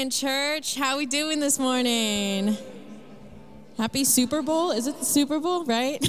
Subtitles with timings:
[0.00, 0.76] in Church.
[0.76, 2.56] How we doing this morning?
[3.76, 4.70] Happy Super Bowl?
[4.70, 6.02] Is it the Super Bowl, right?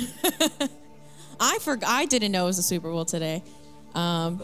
[1.42, 1.90] I forgot.
[1.90, 3.44] I didn't know it was the Super Bowl today.
[3.94, 4.42] Um,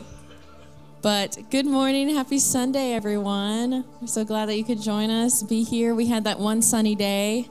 [1.01, 3.85] but good morning, happy Sunday, everyone.
[4.01, 5.95] We're so glad that you could join us, be here.
[5.95, 7.47] We had that one sunny day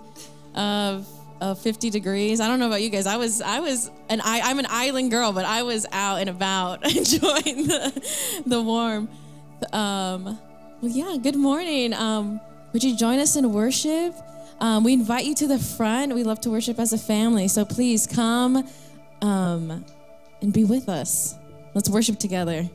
[0.55, 1.09] of
[1.41, 2.41] of 50 degrees.
[2.41, 3.07] I don't know about you guys.
[3.07, 6.29] I was I was an I, I'm an island girl, but I was out and
[6.29, 9.09] about enjoying the the warm.
[9.73, 10.39] Um,
[10.83, 11.95] well, yeah, good morning.
[11.95, 12.39] Um,
[12.75, 14.15] would you join us in worship?
[14.61, 16.15] Um, we invite you to the front.
[16.15, 17.49] We love to worship as a family.
[17.49, 18.69] So please come
[19.23, 19.85] um,
[20.43, 21.35] and be with us.
[21.73, 22.69] Let's worship together.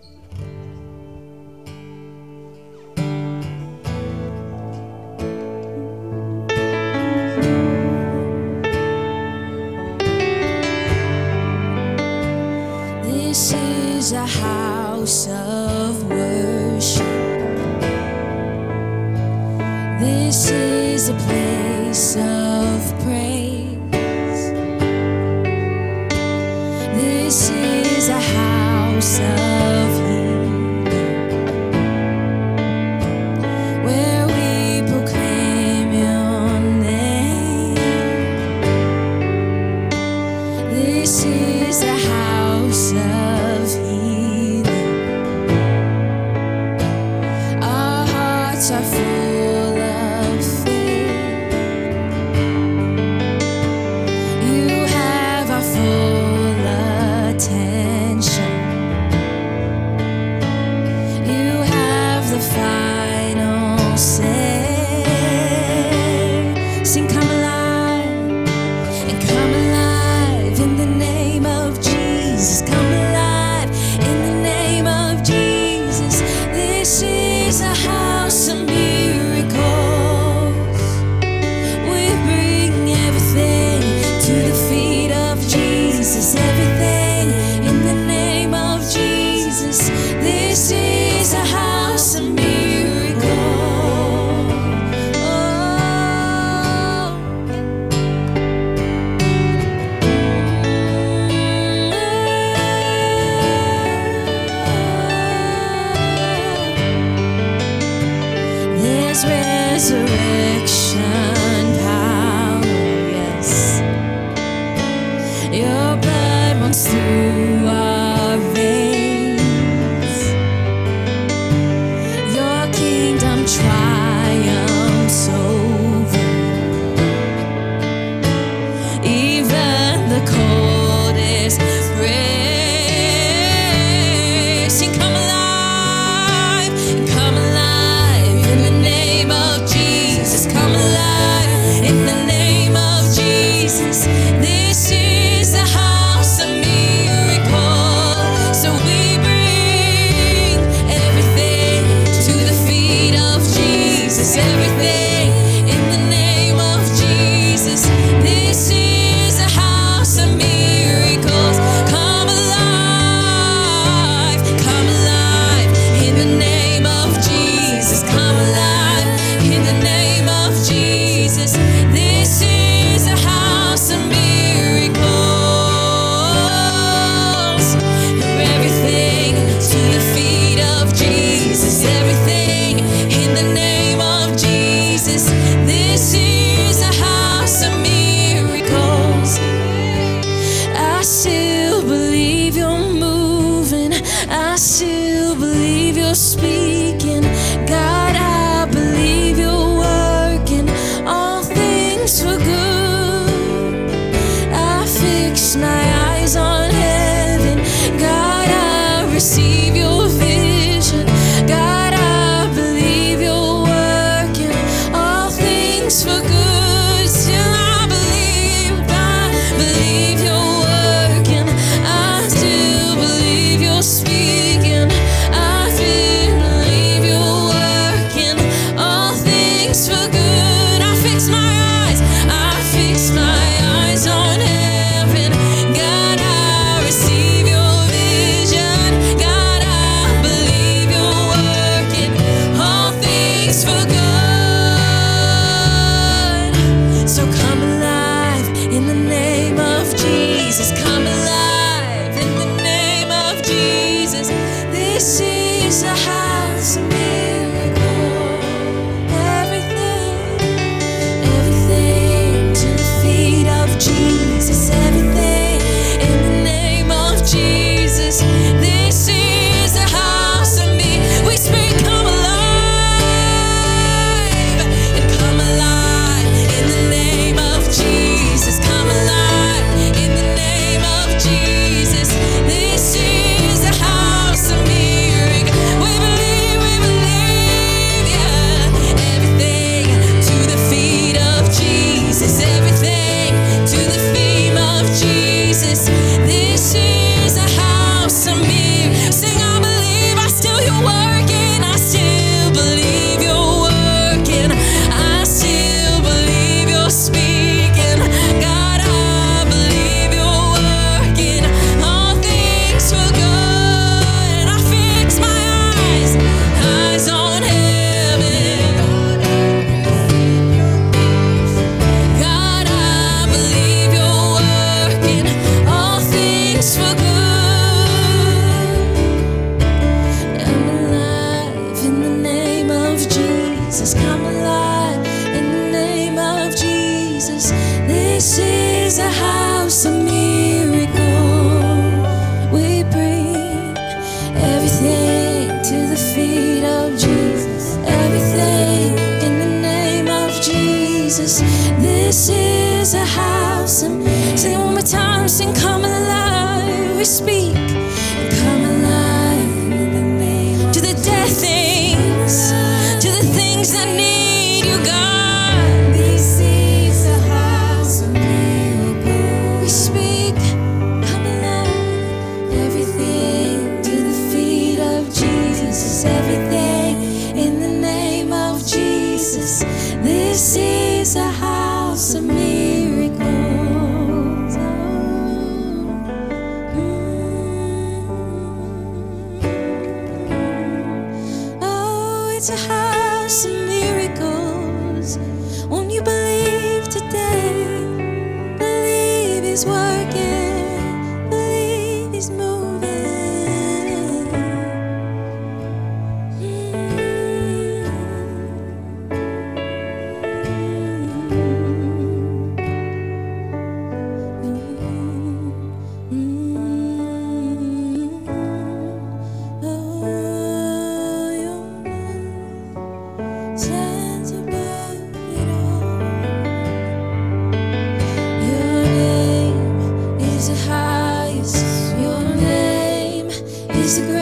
[433.92, 434.21] Is the greatest.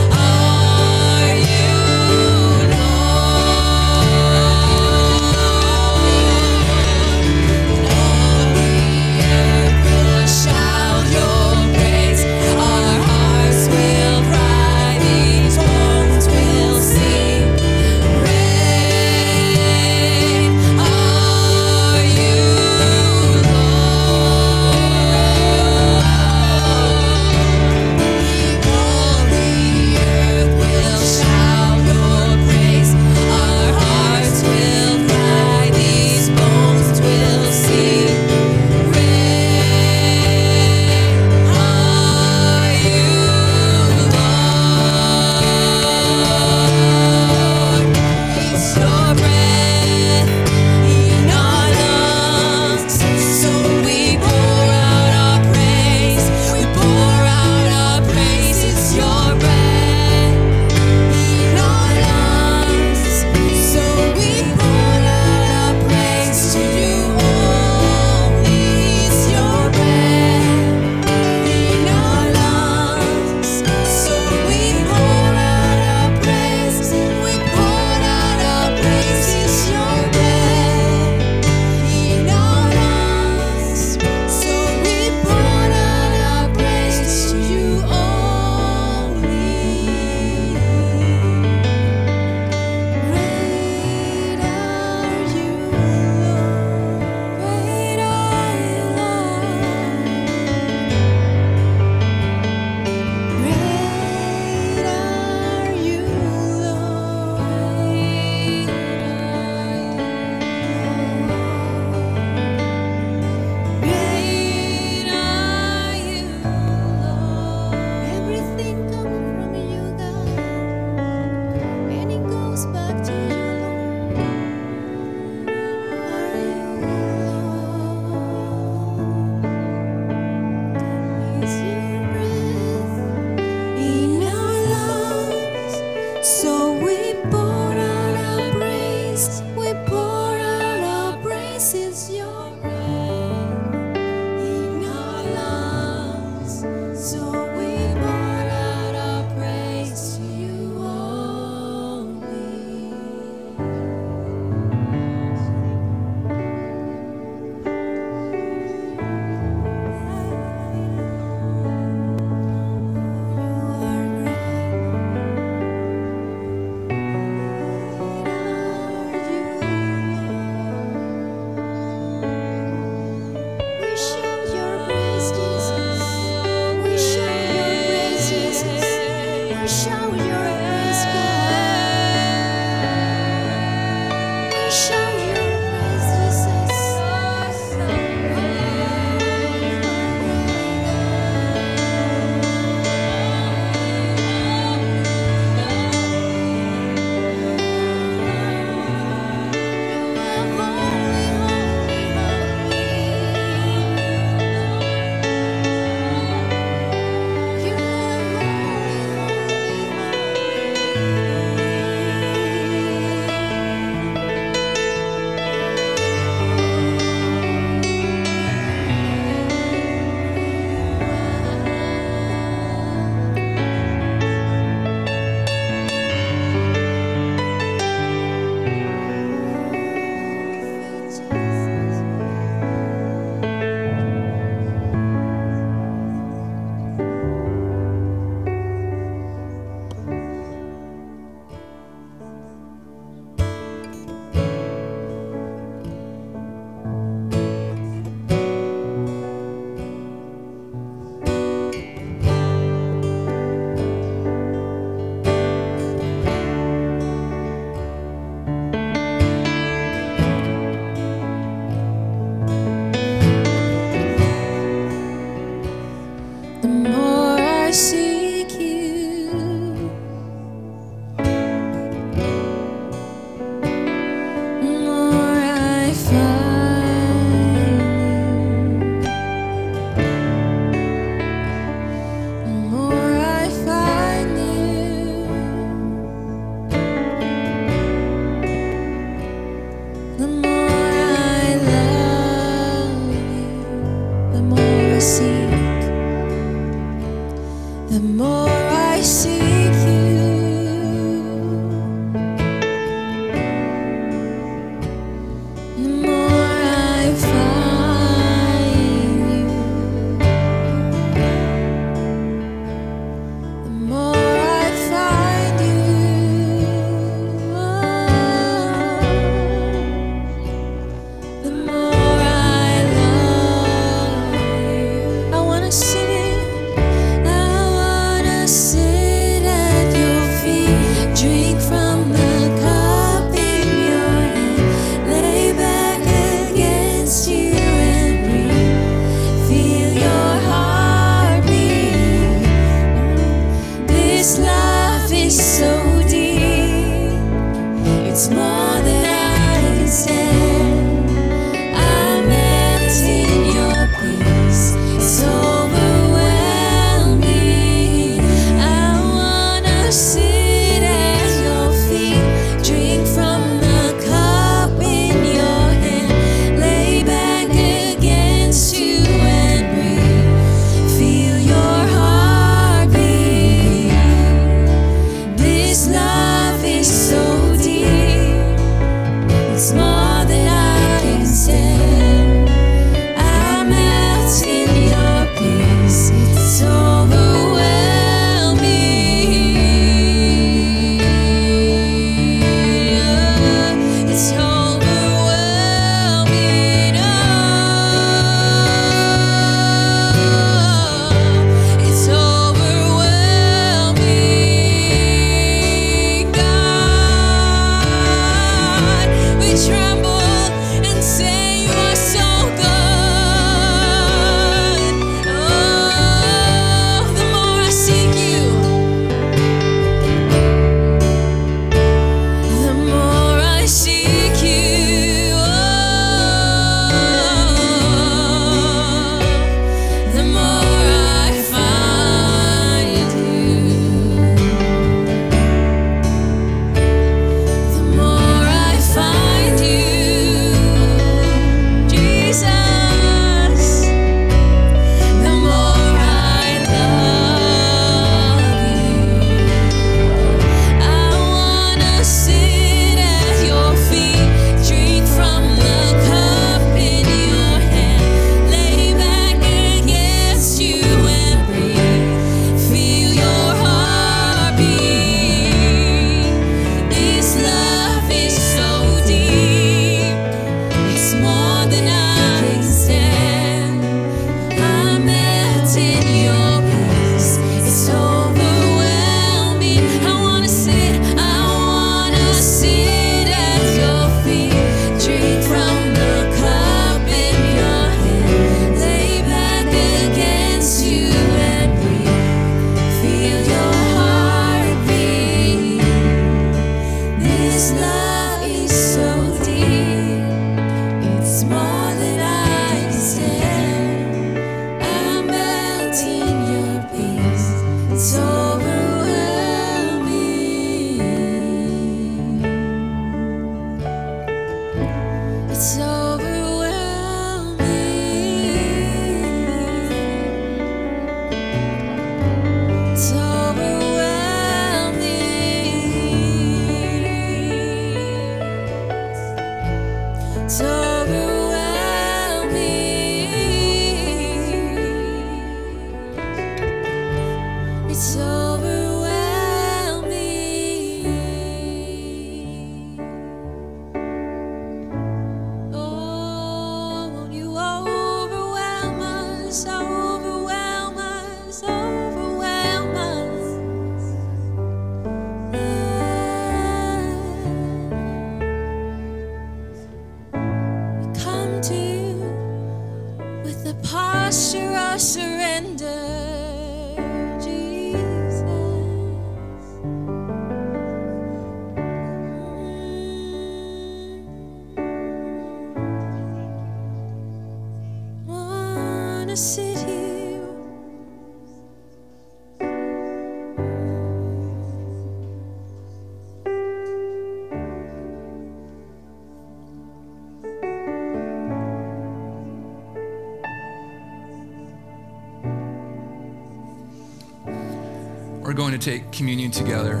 [598.74, 600.00] Going to take communion together.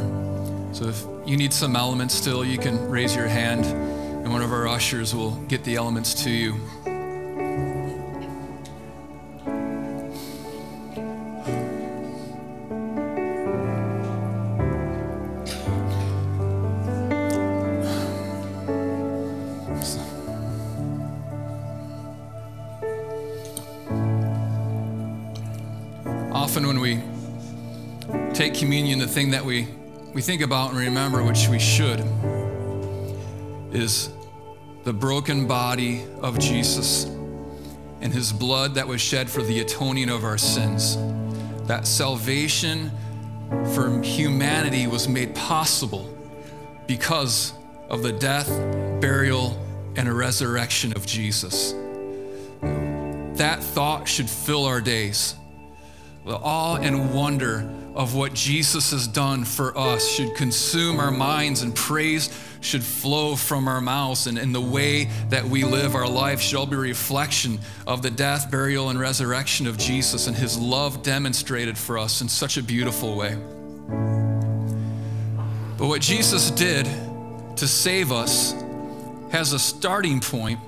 [0.72, 4.50] So if you need some elements still, you can raise your hand, and one of
[4.50, 6.56] our ushers will get the elements to you.
[29.34, 29.66] That we,
[30.12, 31.98] we think about and remember, which we should,
[33.72, 34.08] is
[34.84, 37.06] the broken body of Jesus
[38.00, 40.96] and his blood that was shed for the atoning of our sins.
[41.66, 42.92] That salvation
[43.74, 46.08] for humanity was made possible
[46.86, 47.52] because
[47.88, 48.46] of the death,
[49.00, 49.60] burial,
[49.96, 51.72] and resurrection of Jesus.
[52.60, 55.34] That thought should fill our days.
[56.24, 61.62] The awe and wonder of what Jesus has done for us should consume our minds,
[61.62, 62.28] and praise
[62.60, 64.26] should flow from our mouths.
[64.26, 68.02] And in the way that we live our life should all be a reflection of
[68.02, 72.56] the death, burial, and resurrection of Jesus and his love demonstrated for us in such
[72.56, 73.36] a beautiful way.
[75.76, 76.88] But what Jesus did
[77.56, 78.52] to save us
[79.30, 80.58] has a starting point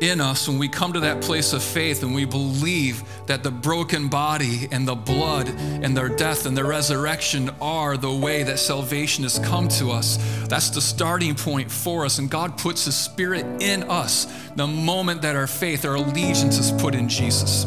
[0.00, 3.50] in us when we come to that place of faith and we believe that the
[3.50, 8.58] broken body and the blood and their death and their resurrection are the way that
[8.58, 10.18] salvation has come to us.
[10.48, 12.18] That's the starting point for us.
[12.18, 14.26] And God puts His Spirit in us
[14.56, 17.64] the moment that our faith, our allegiance is put in Jesus.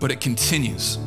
[0.00, 0.98] But it continues.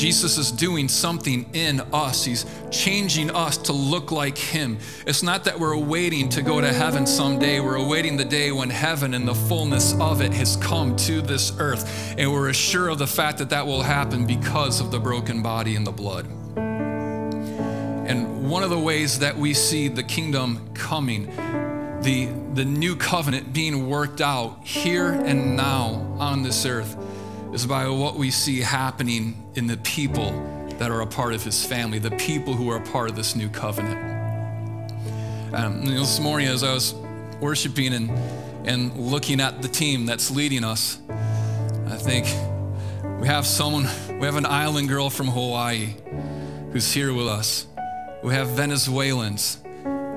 [0.00, 2.24] Jesus is doing something in us.
[2.24, 4.78] He's changing us to look like Him.
[5.06, 7.60] It's not that we're waiting to go to heaven someday.
[7.60, 11.52] We're awaiting the day when heaven and the fullness of it has come to this
[11.58, 12.14] earth.
[12.16, 15.76] And we're assured of the fact that that will happen because of the broken body
[15.76, 16.24] and the blood.
[18.08, 21.26] And one of the ways that we see the kingdom coming,
[22.00, 26.96] the, the new covenant being worked out here and now on this earth,
[27.52, 30.30] is by what we see happening in the people
[30.78, 33.34] that are a part of his family, the people who are a part of this
[33.34, 33.98] new covenant.
[35.52, 36.94] Um, this morning, as I was
[37.40, 38.10] worshiping and,
[38.66, 40.98] and looking at the team that's leading us,
[41.88, 42.26] I think
[43.20, 43.88] we have someone,
[44.20, 45.94] we have an island girl from Hawaii
[46.72, 47.66] who's here with us.
[48.22, 49.58] We have Venezuelans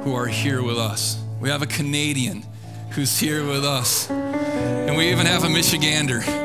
[0.03, 1.19] who are here with us.
[1.41, 2.43] We have a Canadian
[2.91, 4.09] who's here with us.
[4.09, 6.42] And we even have a Michigander.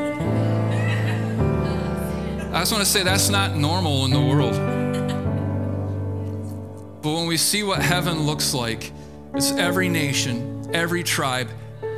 [2.59, 4.55] I just want to say that's not normal in the world.
[7.01, 8.91] But when we see what heaven looks like,
[9.33, 11.49] it's every nation, every tribe,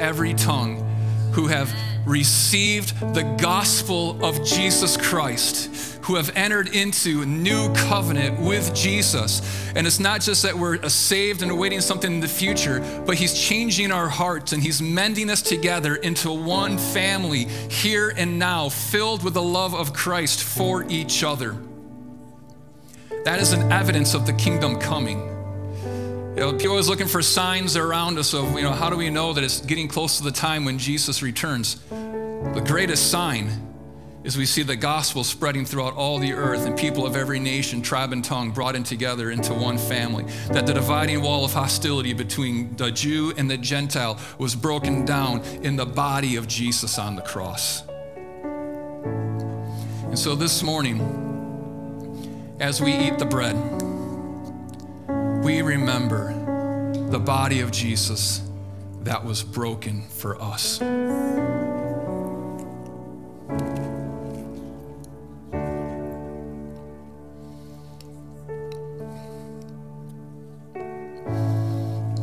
[0.01, 0.77] every tongue
[1.33, 1.73] who have
[2.07, 9.43] received the gospel of Jesus Christ, who have entered into a new covenant with Jesus.
[9.75, 13.39] And it's not just that we're saved and awaiting something in the future, but He's
[13.39, 19.23] changing our hearts and He's mending us together into one family here and now, filled
[19.23, 21.57] with the love of Christ for each other.
[23.25, 25.40] That is an evidence of the kingdom coming.
[26.31, 29.11] You know, people always looking for signs around us of, you know, how do we
[29.11, 31.81] know that it's getting close to the time when Jesus returns?
[31.91, 33.51] The greatest sign
[34.23, 37.83] is we see the gospel spreading throughout all the earth and people of every nation,
[37.83, 40.25] tribe, and tongue brought in together into one family.
[40.53, 45.41] That the dividing wall of hostility between the Jew and the Gentile was broken down
[45.63, 47.83] in the body of Jesus on the cross.
[50.05, 51.01] And so this morning,
[52.61, 53.57] as we eat the bread,
[55.43, 56.35] we remember
[57.09, 58.43] the body of Jesus
[59.03, 60.83] that was broken for us.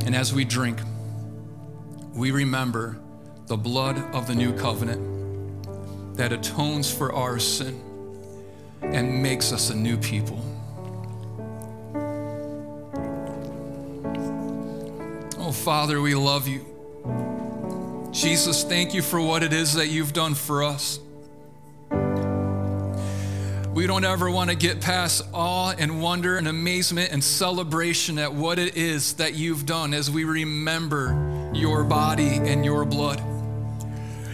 [0.06, 0.80] And as we drink,
[2.14, 3.00] we remember
[3.48, 7.82] the blood of the new covenant that atones for our sin
[8.82, 10.47] and makes us a new people.
[15.48, 16.66] Oh, Father, we love you.
[18.12, 21.00] Jesus, thank you for what it is that you've done for us.
[23.74, 28.34] We don't ever want to get past awe and wonder and amazement and celebration at
[28.34, 33.37] what it is that you've done as we remember your body and your blood.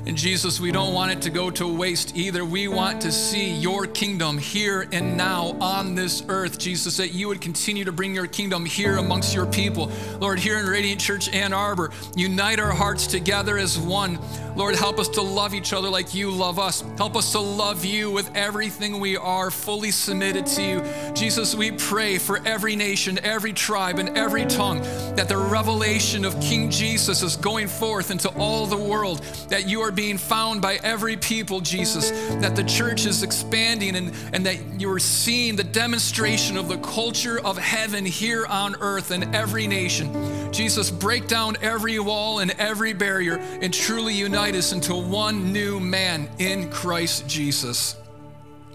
[0.06, 2.44] And Jesus, we don't want it to go to waste either.
[2.44, 7.30] We want to see your kingdom here and now on this earth, Jesus, that you
[7.30, 9.90] would continue to bring your kingdom here amongst your people.
[10.20, 14.20] Lord, here in Radiant Church Ann Arbor, unite our hearts together as one.
[14.58, 16.84] Lord, help us to love each other like you love us.
[16.98, 21.14] Help us to love you with everything we are, fully submitted to you.
[21.14, 24.82] Jesus, we pray for every nation, every tribe, and every tongue
[25.16, 29.82] that the revelation of King Jesus is going forth into all the world, that you
[29.82, 34.80] are being found by every people, Jesus, that the church is expanding and, and that
[34.80, 39.68] you are seeing the demonstration of the culture of heaven here on earth in every
[39.68, 40.52] nation.
[40.52, 45.80] Jesus, break down every wall and every barrier and truly unite us into one new
[45.80, 47.96] man in Christ Jesus.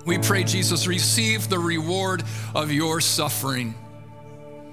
[0.04, 2.22] We pray, Jesus, receive the reward
[2.54, 3.74] of your suffering.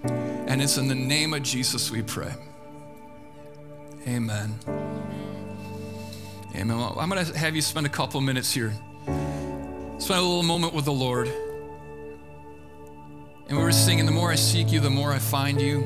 [0.03, 2.31] And it's in the name of Jesus we pray.
[4.07, 5.14] Amen.
[6.57, 6.77] Amen.
[6.77, 8.71] Well, I'm going to have you spend a couple minutes here.
[9.97, 11.27] Spend a little moment with the Lord.
[13.47, 15.81] And we were singing, The more I seek you, the more I find you.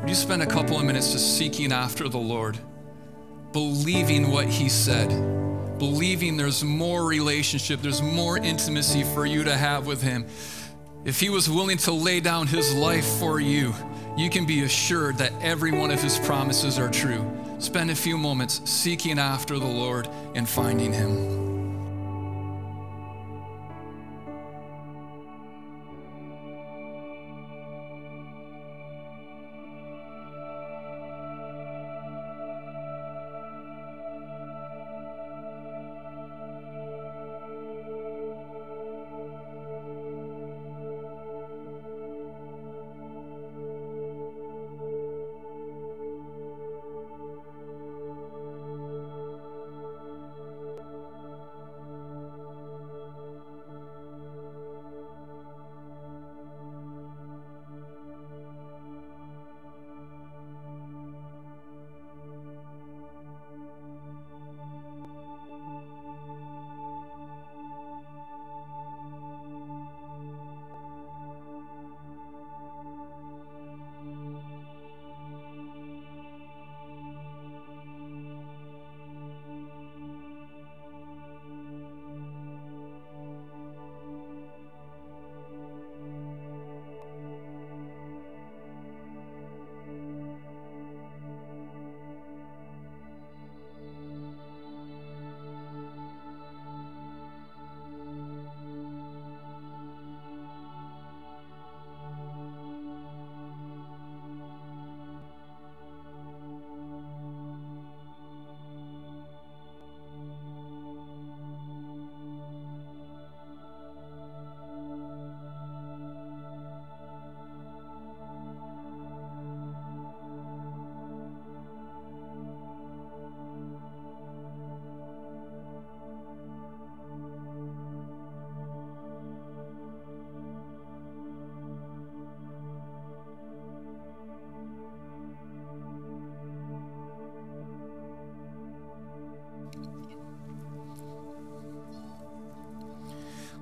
[0.00, 2.56] Would you spend a couple of minutes just seeking after the Lord,
[3.52, 5.08] believing what He said,
[5.78, 10.26] believing there's more relationship, there's more intimacy for you to have with Him.
[11.04, 13.74] If He was willing to lay down His life for you,
[14.16, 17.28] you can be assured that every one of His promises are true.
[17.58, 21.45] Spend a few moments seeking after the Lord and finding Him.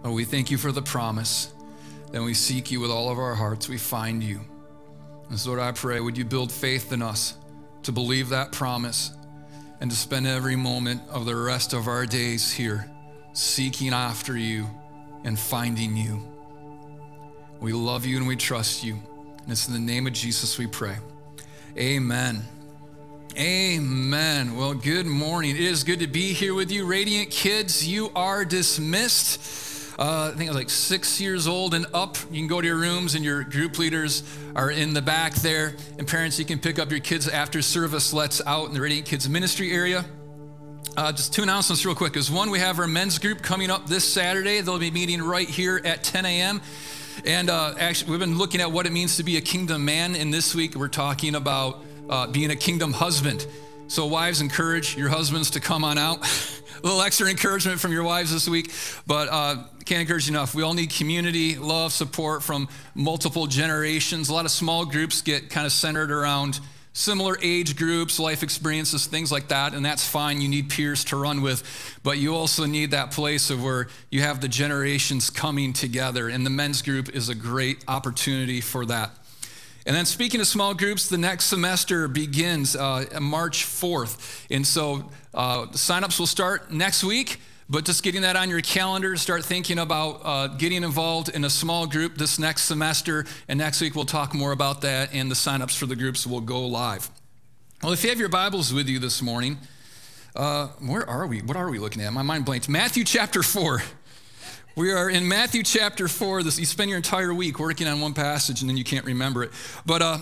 [0.05, 1.53] Lord, we thank you for the promise
[2.13, 4.41] that we seek you with all of our hearts, we find you.
[5.31, 7.35] And so, Lord, I pray, would you build faith in us
[7.85, 9.13] to believe that promise
[9.81, 12.89] and to spend every moment of the rest of our days here
[13.33, 14.69] seeking after you
[15.25, 16.23] and finding you.
[17.61, 18.99] We love you and we trust you.
[19.43, 20.97] And it's in the name of Jesus we pray.
[21.79, 22.43] Amen.
[23.39, 24.55] Amen.
[24.55, 25.57] Well, good morning.
[25.57, 27.89] It is good to be here with you, Radiant Kids.
[27.89, 29.73] You are dismissed.
[29.97, 32.17] Uh, I think I was like six years old and up.
[32.31, 34.25] You can go to your rooms, and your group leaders
[34.57, 35.77] are in the back there.
[35.99, 39.07] And parents, you can pick up your kids after service lets out in the Radiant
[39.07, 40.05] Kids ministry area.
[40.97, 42.17] Uh, just two announcements, real quick.
[42.17, 44.61] Is one, we have our men's group coming up this Saturday.
[44.63, 46.61] They'll be meeting right here at 10 a.m.
[47.25, 50.17] And uh, actually, we've been looking at what it means to be a kingdom man.
[50.17, 53.47] And this week, we're talking about uh, being a kingdom husband.
[53.87, 56.19] So, wives, encourage your husbands to come on out.
[56.85, 58.71] a little extra encouragement from your wives this week,
[59.07, 60.55] but uh, can't encourage you enough.
[60.55, 64.29] We all need community, love, support from multiple generations.
[64.29, 66.61] A lot of small groups get kind of centered around
[66.95, 70.41] similar age groups, life experiences, things like that, and that's fine.
[70.41, 71.63] You need peers to run with,
[72.03, 76.47] but you also need that place of where you have the generations coming together, and
[76.47, 79.11] the men's group is a great opportunity for that.
[79.87, 84.47] And then, speaking of small groups, the next semester begins uh, March 4th.
[84.51, 87.39] And so, uh, signups will start next week.
[87.69, 91.51] But just getting that on your calendar, start thinking about uh, getting involved in a
[91.51, 93.25] small group this next semester.
[93.49, 96.43] And next week, we'll talk more about that, and the signups for the groups will
[96.43, 97.11] go live.
[97.83, 99.59] Well, if you have your Bibles with you this morning,
[100.37, 101.41] uh, where are we?
[101.41, 102.13] What are we looking at?
[102.13, 102.69] My mind blanked.
[102.69, 103.83] Matthew chapter 4.
[104.77, 106.43] We are in Matthew chapter 4.
[106.43, 109.45] This, you spend your entire week working on one passage and then you can't remember
[109.45, 109.53] it.
[109.87, 110.19] But uh,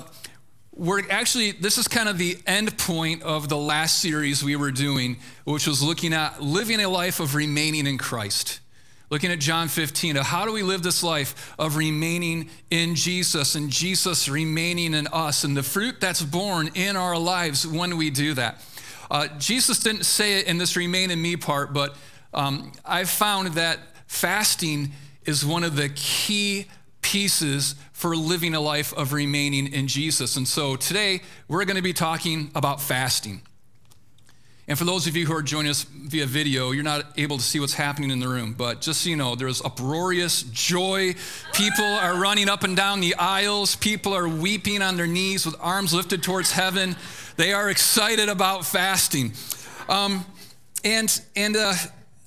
[0.82, 4.72] we're actually, this is kind of the end point of the last series we were
[4.72, 8.58] doing, which was looking at living a life of remaining in Christ.
[9.08, 13.70] Looking at John 15, how do we live this life of remaining in Jesus and
[13.70, 18.34] Jesus remaining in us and the fruit that's born in our lives when we do
[18.34, 18.60] that.
[19.08, 21.94] Uh, Jesus didn't say it in this remain in me part, but
[22.34, 23.78] um, I've found that
[24.08, 24.90] fasting
[25.26, 26.66] is one of the key
[27.02, 30.34] pieces for living a life of remaining in Jesus.
[30.34, 33.42] And so today we're going to be talking about fasting.
[34.66, 37.42] And for those of you who are joining us via video, you're not able to
[37.44, 38.54] see what's happening in the room.
[38.58, 41.14] But just so you know, there's uproarious joy.
[41.52, 43.76] People are running up and down the aisles.
[43.76, 46.96] People are weeping on their knees with arms lifted towards heaven.
[47.36, 49.32] They are excited about fasting.
[49.88, 50.24] Um,
[50.82, 51.74] and and uh,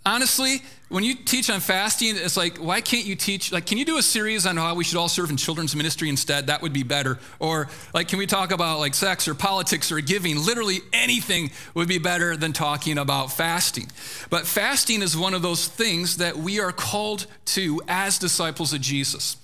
[0.05, 3.51] honestly, when you teach on fasting, it's like, why can't you teach?
[3.51, 6.09] Like, can you do a series on how we should all serve in children's ministry
[6.09, 6.47] instead?
[6.47, 7.17] That would be better.
[7.39, 10.37] Or, like, can we talk about like sex or politics or giving?
[10.37, 13.87] Literally anything would be better than talking about fasting.
[14.29, 18.81] But fasting is one of those things that we are called to as disciples of
[18.81, 19.37] Jesus.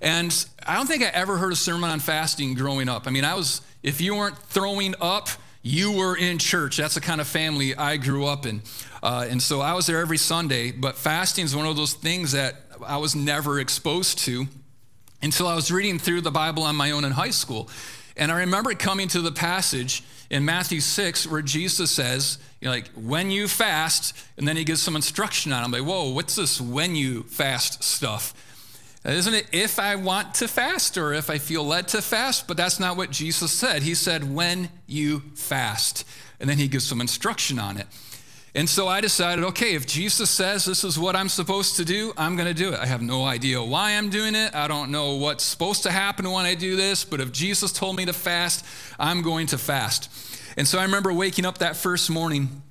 [0.00, 3.06] And I don't think I ever heard a sermon on fasting growing up.
[3.06, 5.30] I mean, I was, if you weren't throwing up,
[5.62, 6.76] you were in church.
[6.76, 8.62] That's the kind of family I grew up in.
[9.06, 12.32] Uh, and so I was there every Sunday, but fasting is one of those things
[12.32, 14.48] that I was never exposed to
[15.22, 17.70] until I was reading through the Bible on my own in high school.
[18.16, 22.72] And I remember coming to the passage in Matthew 6 where Jesus says, you know,
[22.72, 25.66] like, when you fast, and then he gives some instruction on it.
[25.66, 28.34] I'm like, whoa, what's this when you fast stuff?
[29.04, 32.48] Isn't it if I want to fast or if I feel led to fast?
[32.48, 33.84] But that's not what Jesus said.
[33.84, 36.04] He said, when you fast.
[36.40, 37.86] And then he gives some instruction on it.
[38.56, 42.14] And so I decided, okay, if Jesus says this is what I'm supposed to do,
[42.16, 42.80] I'm going to do it.
[42.80, 44.54] I have no idea why I'm doing it.
[44.54, 47.96] I don't know what's supposed to happen when I do this, but if Jesus told
[47.96, 48.64] me to fast,
[48.98, 50.10] I'm going to fast.
[50.56, 52.62] And so I remember waking up that first morning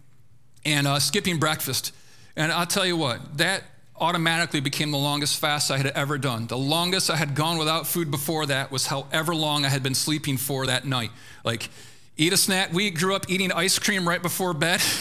[0.65, 1.93] and uh, skipping breakfast.
[2.36, 3.61] And I'll tell you what, that
[3.95, 6.47] automatically became the longest fast I had ever done.
[6.47, 9.93] The longest I had gone without food before that was however long I had been
[9.93, 11.11] sleeping for that night.
[11.43, 11.69] Like,
[12.17, 12.73] eat a snack.
[12.73, 14.81] We grew up eating ice cream right before bed.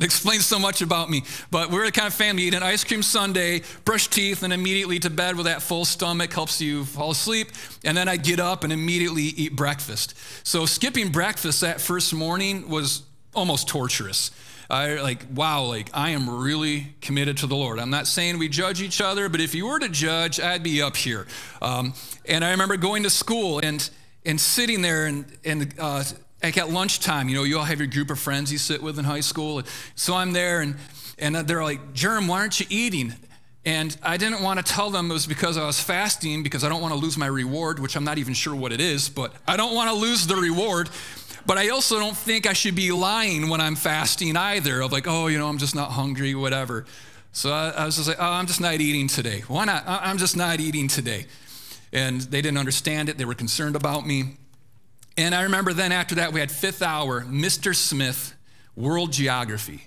[0.00, 1.24] It explains so much about me.
[1.50, 4.98] But we're the kind of family eat an ice cream sundae, brush teeth, and immediately
[5.00, 7.48] to bed with that full stomach helps you fall asleep.
[7.84, 10.14] And then I get up and immediately eat breakfast.
[10.42, 13.02] So skipping breakfast that first morning was
[13.34, 14.30] almost torturous.
[14.70, 17.78] I like, wow, like I am really committed to the Lord.
[17.78, 20.80] I'm not saying we judge each other, but if you were to judge, I'd be
[20.80, 21.26] up here.
[21.60, 21.92] Um,
[22.24, 23.90] and I remember going to school and
[24.24, 26.04] and sitting there and and uh,
[26.42, 28.98] like at lunchtime, you know, you all have your group of friends you sit with
[28.98, 29.62] in high school.
[29.94, 30.76] So I'm there and
[31.18, 33.14] and they're like, Germ, why aren't you eating?
[33.66, 36.70] And I didn't want to tell them it was because I was fasting because I
[36.70, 39.34] don't want to lose my reward, which I'm not even sure what it is, but
[39.46, 40.88] I don't want to lose the reward.
[41.44, 45.06] But I also don't think I should be lying when I'm fasting either, of like,
[45.06, 46.86] oh, you know, I'm just not hungry, whatever.
[47.32, 49.40] So I, I was just like, oh, I'm just not eating today.
[49.46, 49.84] Why not?
[49.86, 51.26] I'm just not eating today.
[51.92, 53.18] And they didn't understand it.
[53.18, 54.36] They were concerned about me.
[55.20, 57.76] And I remember then after that, we had fifth hour, Mr.
[57.76, 58.34] Smith,
[58.74, 59.82] World Geography.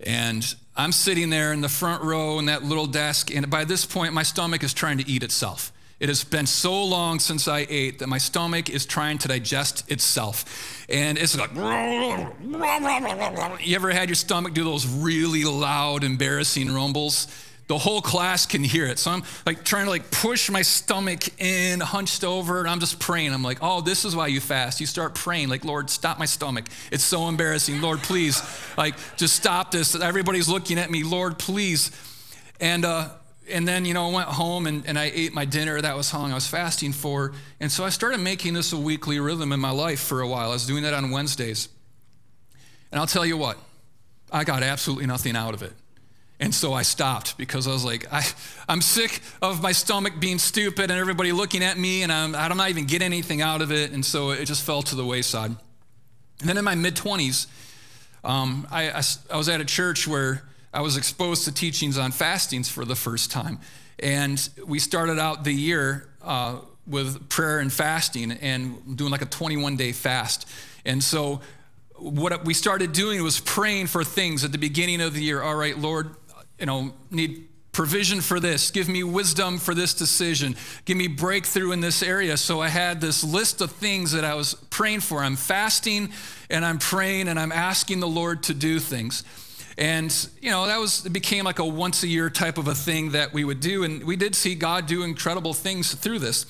[0.00, 0.44] And
[0.74, 4.12] I'm sitting there in the front row in that little desk, and by this point,
[4.12, 5.72] my stomach is trying to eat itself.
[6.00, 9.88] It has been so long since I ate that my stomach is trying to digest
[9.88, 10.84] itself.
[10.88, 11.62] And it's like, you
[13.76, 17.28] ever had your stomach do those really loud, embarrassing rumbles?
[17.68, 18.98] The whole class can hear it.
[18.98, 23.00] So I'm like trying to like push my stomach in, hunched over, and I'm just
[23.00, 23.32] praying.
[23.32, 24.80] I'm like, oh, this is why you fast.
[24.80, 26.66] You start praying, like, Lord, stop my stomach.
[26.92, 27.80] It's so embarrassing.
[27.80, 28.40] Lord, please,
[28.76, 30.00] like, just stop this.
[30.00, 31.02] Everybody's looking at me.
[31.02, 31.90] Lord, please.
[32.60, 33.08] And uh,
[33.48, 35.80] and then, you know, I went home and, and I ate my dinner.
[35.80, 37.32] That was how long I was fasting for.
[37.60, 40.50] And so I started making this a weekly rhythm in my life for a while.
[40.50, 41.68] I was doing that on Wednesdays.
[42.90, 43.58] And I'll tell you what,
[44.32, 45.72] I got absolutely nothing out of it.
[46.38, 48.22] And so I stopped because I was like, I,
[48.68, 52.56] I'm sick of my stomach being stupid and everybody looking at me, and I'm, I'm
[52.56, 53.92] not even getting anything out of it.
[53.92, 55.56] And so it just fell to the wayside.
[56.40, 57.46] And then in my mid 20s,
[58.22, 60.42] um, I, I, I was at a church where
[60.74, 63.58] I was exposed to teachings on fastings for the first time.
[63.98, 69.26] And we started out the year uh, with prayer and fasting and doing like a
[69.26, 70.46] 21 day fast.
[70.84, 71.40] And so,
[71.98, 75.40] what we started doing was praying for things at the beginning of the year.
[75.40, 76.14] All right, Lord,
[76.58, 78.70] you know, need provision for this.
[78.70, 80.56] Give me wisdom for this decision.
[80.86, 82.38] Give me breakthrough in this area.
[82.38, 85.22] So I had this list of things that I was praying for.
[85.22, 86.10] I'm fasting
[86.48, 89.24] and I'm praying and I'm asking the Lord to do things.
[89.76, 92.74] And, you know, that was, it became like a once a year type of a
[92.74, 93.84] thing that we would do.
[93.84, 96.46] And we did see God do incredible things through this.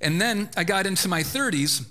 [0.00, 1.84] And then I got into my 30s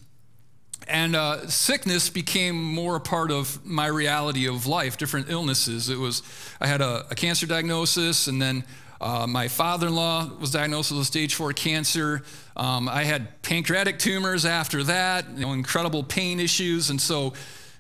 [0.89, 5.97] and uh, sickness became more a part of my reality of life different illnesses it
[5.97, 6.23] was
[6.59, 8.63] i had a, a cancer diagnosis and then
[9.01, 12.23] uh, my father-in-law was diagnosed with stage four cancer
[12.57, 17.33] um, i had pancreatic tumors after that you know, incredible pain issues and so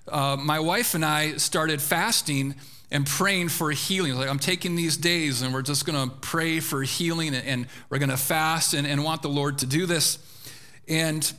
[0.09, 2.55] uh, my wife and i started fasting
[2.91, 4.15] and praying for healing.
[4.15, 7.67] Like, I'm taking these days and we're just going to pray for healing and, and
[7.89, 10.17] we're going to fast and, and, want the Lord to do this.
[10.87, 11.31] And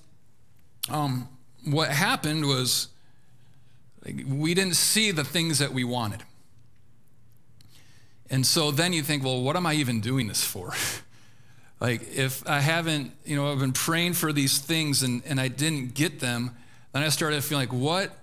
[0.88, 1.28] um,
[1.64, 2.88] what happened was
[4.26, 6.22] we didn't see the things that we wanted.
[8.30, 10.72] And so then you think, well, what am I even doing this for?
[11.80, 15.48] like, if I haven't, you know, I've been praying for these things and, and I
[15.48, 16.56] didn't get them,
[16.92, 18.16] then I started feeling like, what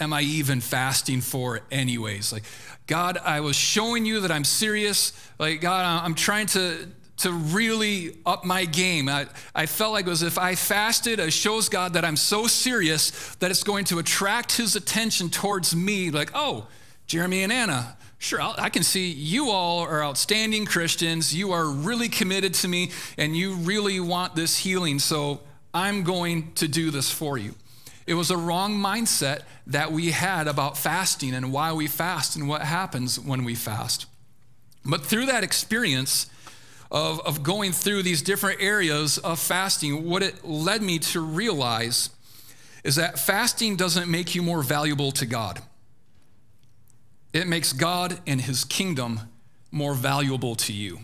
[0.00, 2.32] am I even fasting for, anyways?
[2.32, 2.44] Like,
[2.86, 5.12] God, I was showing you that I'm serious.
[5.38, 6.88] Like, God, I'm trying to,
[7.18, 9.08] to really up my game.
[9.08, 12.46] I, I felt like it was if I fasted, it shows God that I'm so
[12.46, 16.10] serious that it's going to attract his attention towards me.
[16.10, 16.66] Like, oh,
[17.06, 21.34] Jeremy and Anna, sure, I'll, i can see you all are outstanding Christians.
[21.34, 24.98] You are really committed to me and you really want this healing.
[24.98, 25.40] So
[25.74, 27.54] I'm going to do this for you.
[28.06, 32.48] It was a wrong mindset that we had about fasting and why we fast and
[32.48, 34.06] what happens when we fast.
[34.84, 36.28] But through that experience
[36.92, 42.10] of, of going through these different areas of fasting, what it led me to realize
[42.84, 45.60] is that fasting doesn't make you more valuable to God.
[47.32, 49.20] It makes God and his kingdom
[49.70, 50.98] more valuable to you.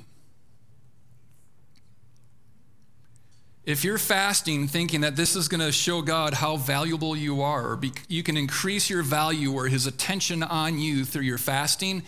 [3.64, 7.70] If you're fasting thinking that this is going to show God how valuable you are,
[7.70, 12.02] or be, you can increase your value or his attention on you through your fasting,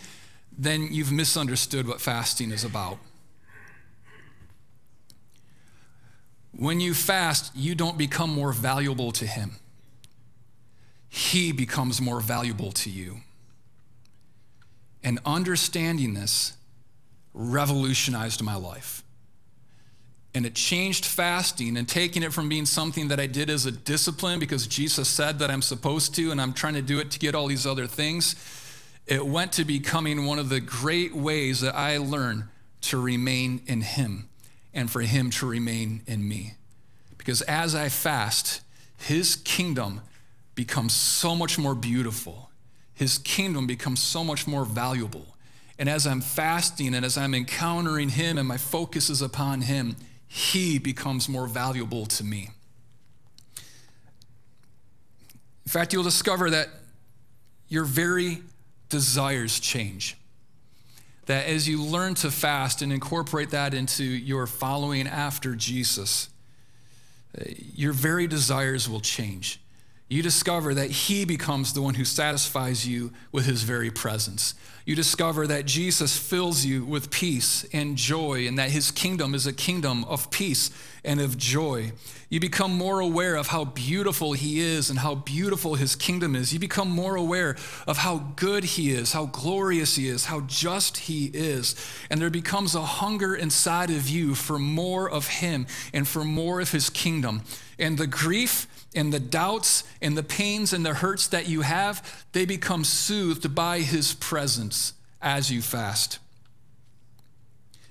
[0.55, 2.99] then you've misunderstood what fasting is about.
[6.51, 9.53] When you fast, you don't become more valuable to him.
[11.09, 13.21] He becomes more valuable to you.
[15.03, 16.53] And understanding this
[17.33, 19.03] revolutionized my life.
[20.33, 23.71] And it changed fasting and taking it from being something that I did as a
[23.71, 27.19] discipline because Jesus said that I'm supposed to, and I'm trying to do it to
[27.19, 28.35] get all these other things.
[29.07, 32.49] It went to becoming one of the great ways that I learn
[32.81, 34.29] to remain in Him
[34.73, 36.53] and for Him to remain in me.
[37.17, 38.61] Because as I fast,
[38.97, 40.01] His kingdom
[40.55, 42.49] becomes so much more beautiful,
[42.93, 45.35] His kingdom becomes so much more valuable.
[45.79, 49.95] And as I'm fasting and as I'm encountering Him and my focus is upon Him,
[50.33, 52.51] he becomes more valuable to me.
[55.65, 56.69] In fact, you'll discover that
[57.67, 58.41] your very
[58.87, 60.15] desires change.
[61.27, 66.29] That as you learn to fast and incorporate that into your following after Jesus,
[67.37, 67.43] uh,
[67.75, 69.61] your very desires will change
[70.11, 74.55] you discover that He becomes the one who satisfies you with His very presence.
[74.85, 79.47] You discover that Jesus fills you with peace and joy, and that His kingdom is
[79.47, 80.69] a kingdom of peace
[81.03, 81.91] and of joy.
[82.29, 86.53] You become more aware of how beautiful He is and how beautiful His kingdom is.
[86.53, 90.97] You become more aware of how good He is, how glorious He is, how just
[90.97, 91.75] He is.
[92.09, 96.61] And there becomes a hunger inside of you for more of Him and for more
[96.61, 97.41] of His kingdom.
[97.79, 102.25] And the grief and the doubts and the pains and the hurts that you have,
[102.33, 106.19] they become soothed by His presence as you fast.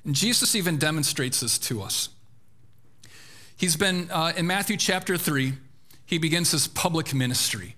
[0.04, 2.08] And Jesus even demonstrates this to us.
[3.60, 5.52] He's been uh, in Matthew chapter 3,
[6.06, 7.76] he begins his public ministry.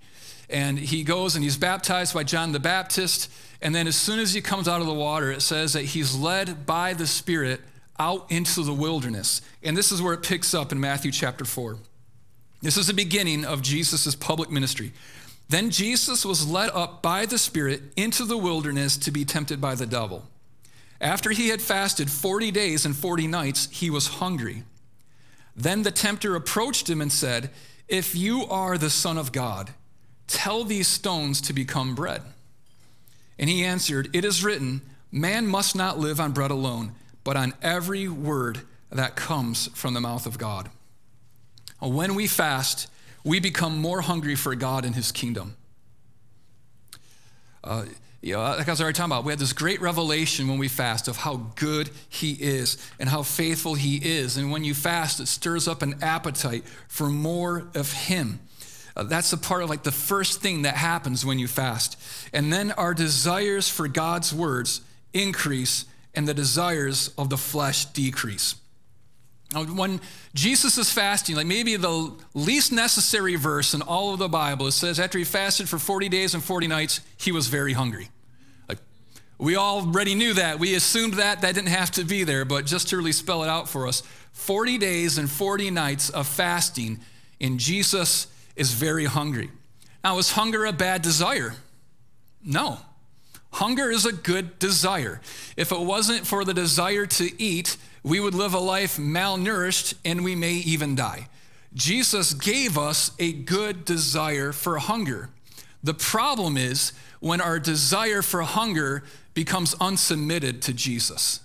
[0.49, 3.29] And he goes and he's baptized by John the Baptist.
[3.61, 6.15] And then, as soon as he comes out of the water, it says that he's
[6.15, 7.63] led by the Spirit
[7.99, 9.43] out into the wilderness.
[9.61, 11.79] And this is where it picks up in Matthew chapter 4.
[12.61, 14.93] This is the beginning of Jesus' public ministry.
[15.49, 19.75] Then Jesus was led up by the Spirit into the wilderness to be tempted by
[19.75, 20.29] the devil.
[21.01, 24.63] After he had fasted 40 days and 40 nights, he was hungry.
[25.55, 27.51] Then the tempter approached him and said,
[27.89, 29.71] If you are the Son of God,
[30.27, 32.23] tell these stones to become bread.
[33.39, 36.93] And he answered, It is written, Man must not live on bread alone,
[37.25, 40.71] but on every word that comes from the mouth of God.
[41.81, 42.89] When we fast,
[43.25, 45.57] we become more hungry for God and his kingdom.
[47.65, 47.85] Uh,
[48.23, 50.69] you know, like I was already talking about, we had this great revelation when we
[50.69, 54.37] fast of how good He is and how faithful He is.
[54.37, 58.39] And when you fast, it stirs up an appetite for more of Him.
[58.97, 61.99] Uh, that's the part of like the first thing that happens when you fast.
[62.33, 68.55] And then our desires for God's words increase and the desires of the flesh decrease.
[69.53, 70.01] When
[70.35, 74.73] Jesus is fasting, like maybe the least necessary verse in all of the Bible, it
[74.73, 78.09] says after he fasted for 40 days and 40 nights, he was very hungry.
[78.69, 78.79] Like
[79.39, 80.59] we already knew that.
[80.59, 81.43] We assumed that.
[81.43, 84.03] That didn't have to be there, but just to really spell it out for us
[84.33, 87.01] 40 days and 40 nights of fasting,
[87.41, 88.27] and Jesus
[88.57, 89.51] is very hungry.
[90.03, 91.55] Now, is hunger a bad desire?
[92.45, 92.79] No.
[93.53, 95.21] Hunger is a good desire.
[95.57, 100.25] If it wasn't for the desire to eat, we would live a life malnourished and
[100.25, 101.29] we may even die.
[101.75, 105.31] Jesus gave us a good desire for hunger.
[105.83, 111.41] The problem is when our desire for hunger becomes unsubmitted to Jesus.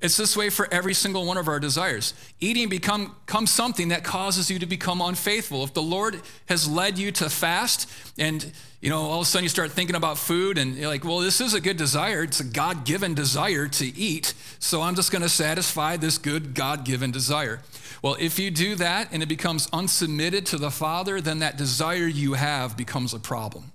[0.00, 2.14] It's this way for every single one of our desires.
[2.40, 5.62] Eating become, becomes something that causes you to become unfaithful.
[5.62, 9.44] If the Lord has led you to fast and you know all of a sudden
[9.44, 12.22] you start thinking about food and you're like, well, this is a good desire.
[12.22, 14.32] It's a God-given desire to eat.
[14.58, 17.60] So I'm just going to satisfy this good God-given desire.
[18.00, 22.06] Well, if you do that and it becomes unsubmitted to the Father, then that desire
[22.06, 23.72] you have becomes a problem.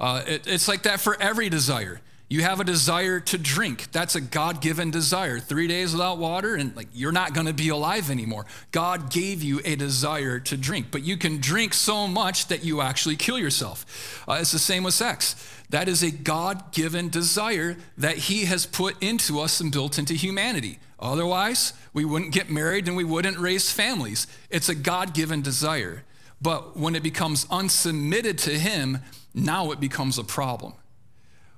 [0.00, 2.00] Uh, it, it's like that for every desire.
[2.32, 3.92] You have a desire to drink.
[3.92, 5.38] That's a God given desire.
[5.38, 8.46] Three days without water, and like you're not going to be alive anymore.
[8.70, 12.80] God gave you a desire to drink, but you can drink so much that you
[12.80, 14.24] actually kill yourself.
[14.26, 15.36] Uh, it's the same with sex.
[15.68, 20.14] That is a God given desire that He has put into us and built into
[20.14, 20.78] humanity.
[20.98, 24.26] Otherwise, we wouldn't get married and we wouldn't raise families.
[24.48, 26.02] It's a God given desire.
[26.40, 29.00] But when it becomes unsubmitted to Him,
[29.34, 30.72] now it becomes a problem.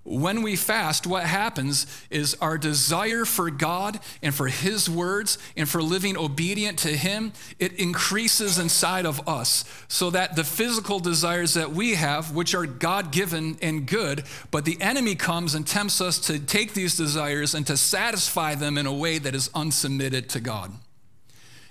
[0.07, 5.67] When we fast, what happens is our desire for God and for His words and
[5.67, 11.55] for living obedient to Him, it increases inside of us so that the physical desires
[11.55, 16.03] that we have, which are God given and good, but the enemy comes and tempts
[16.03, 20.29] us to take these desires and to satisfy them in a way that is unsubmitted
[20.29, 20.71] to God.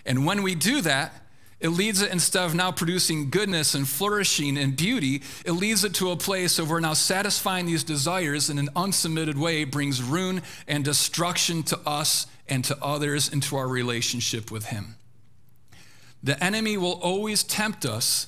[0.07, 1.13] And when we do that,
[1.63, 5.93] it leads it, instead of now producing goodness and flourishing and beauty, it leads it
[5.95, 10.41] to a place of where now satisfying these desires in an unsubmitted way brings ruin
[10.67, 14.97] and destruction to us and to others and to our relationship with Him.
[16.21, 18.27] The enemy will always tempt us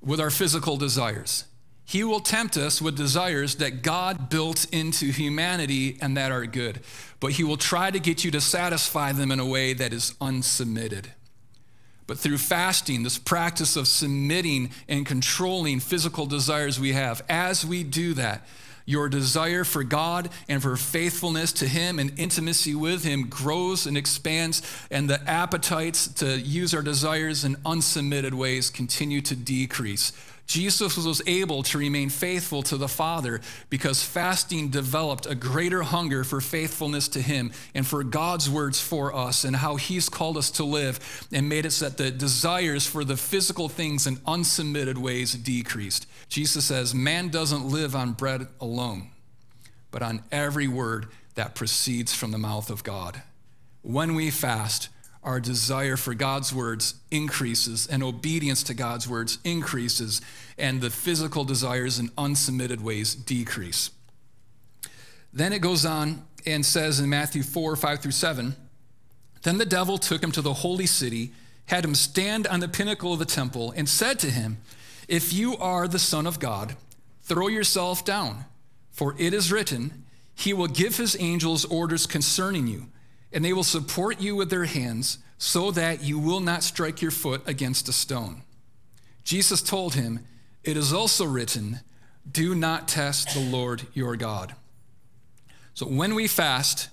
[0.00, 1.44] with our physical desires.
[1.84, 6.80] He will tempt us with desires that God built into humanity and that are good,
[7.20, 10.12] but he will try to get you to satisfy them in a way that is
[10.20, 11.06] unsubmitted.
[12.08, 17.84] But through fasting, this practice of submitting and controlling physical desires we have, as we
[17.84, 18.46] do that,
[18.86, 23.94] your desire for God and for faithfulness to Him and intimacy with Him grows and
[23.94, 30.12] expands, and the appetites to use our desires in unsubmitted ways continue to decrease
[30.48, 36.24] Jesus was able to remain faithful to the Father because fasting developed a greater hunger
[36.24, 40.50] for faithfulness to Him and for God's words for us and how He's called us
[40.52, 44.96] to live and made it so that the desires for the physical things in unsubmitted
[44.96, 46.06] ways decreased.
[46.30, 49.10] Jesus says, Man doesn't live on bread alone,
[49.90, 53.22] but on every word that proceeds from the mouth of God.
[53.82, 54.88] when we fast,
[55.28, 60.22] our desire for God's words increases and obedience to God's words increases,
[60.56, 63.90] and the physical desires in unsubmitted ways decrease.
[65.30, 68.56] Then it goes on and says in Matthew 4 5 through 7
[69.42, 71.32] Then the devil took him to the holy city,
[71.66, 74.56] had him stand on the pinnacle of the temple, and said to him,
[75.08, 76.74] If you are the Son of God,
[77.20, 78.46] throw yourself down,
[78.90, 82.86] for it is written, He will give His angels orders concerning you,
[83.32, 87.10] and they will support you with their hands, so that you will not strike your
[87.10, 88.42] foot against a stone.
[89.22, 90.20] Jesus told him,
[90.64, 91.80] It is also written,
[92.30, 94.54] Do not test the Lord your God.
[95.74, 96.88] So when we fast,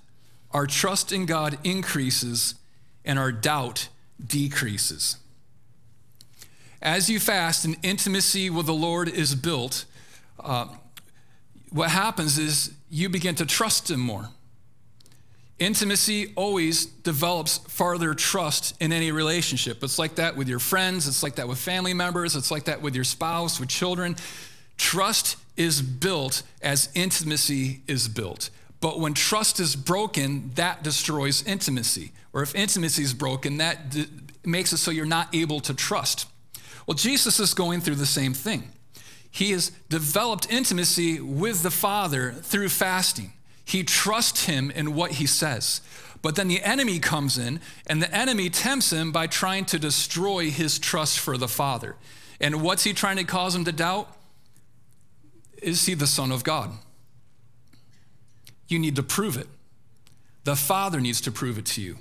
[0.52, 2.56] our trust in God increases
[3.04, 3.90] and our doubt
[4.26, 5.18] decreases.
[6.82, 9.86] As you fast and intimacy with the Lord is built,
[10.40, 10.68] uh,
[11.72, 14.30] what happens is you begin to trust Him more.
[15.58, 19.82] Intimacy always develops farther trust in any relationship.
[19.84, 22.82] It's like that with your friends, it's like that with family members, it's like that
[22.82, 24.18] with your spouse, with children.
[24.78, 28.50] Trust is built as intimacy is built.
[28.82, 32.12] But when trust is broken, that destroys intimacy.
[32.34, 34.08] Or if intimacy is broken, that d-
[34.44, 36.28] makes it so you're not able to trust.
[36.86, 38.72] Well, Jesus is going through the same thing.
[39.32, 43.32] He has developed intimacy with the Father through fasting.
[43.66, 45.82] He trusts him in what he says.
[46.22, 50.50] But then the enemy comes in, and the enemy tempts him by trying to destroy
[50.50, 51.96] his trust for the Father.
[52.40, 54.12] And what's he trying to cause him to doubt?
[55.62, 56.72] Is he the Son of God?
[58.68, 59.48] You need to prove it.
[60.44, 61.98] The Father needs to prove it to you.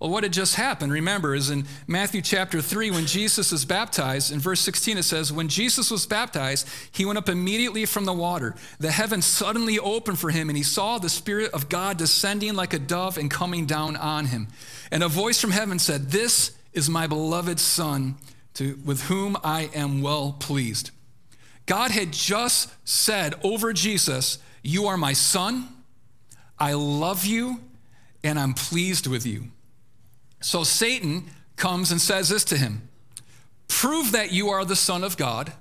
[0.00, 4.32] Well, what had just happened, remember, is in Matthew chapter 3, when Jesus is baptized,
[4.32, 8.12] in verse 16 it says, When Jesus was baptized, he went up immediately from the
[8.12, 8.56] water.
[8.80, 12.74] The heavens suddenly opened for him, and he saw the Spirit of God descending like
[12.74, 14.48] a dove and coming down on him.
[14.90, 18.16] And a voice from heaven said, This is my beloved Son,
[18.54, 20.90] to, with whom I am well pleased.
[21.66, 25.68] God had just said over Jesus, You are my Son,
[26.58, 27.60] I love you,
[28.24, 29.50] and I'm pleased with you.
[30.44, 31.24] So Satan
[31.56, 32.86] comes and says this to him
[33.66, 35.54] Prove that you are the Son of God,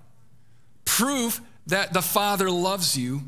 [0.84, 3.22] prove that the Father loves you,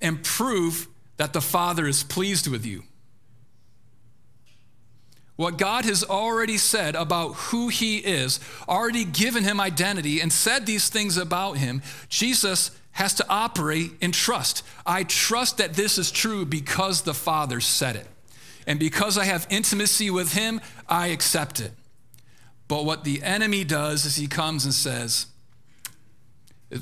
[0.00, 0.88] and prove
[1.18, 2.84] that the Father is pleased with you.
[5.36, 10.64] What God has already said about who he is, already given him identity, and said
[10.64, 14.62] these things about him, Jesus has to operate in trust.
[14.86, 18.06] I trust that this is true because the Father said it.
[18.66, 21.72] And because I have intimacy with him, I accept it.
[22.68, 25.26] But what the enemy does is he comes and says,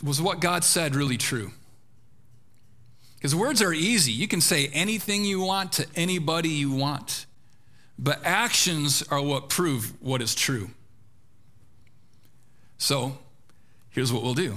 [0.03, 1.53] Was what God said really true?
[3.17, 4.13] Because words are easy.
[4.13, 7.25] You can say anything you want to anybody you want,
[7.99, 10.71] but actions are what prove what is true.
[12.77, 13.17] So
[13.89, 14.57] here's what we'll do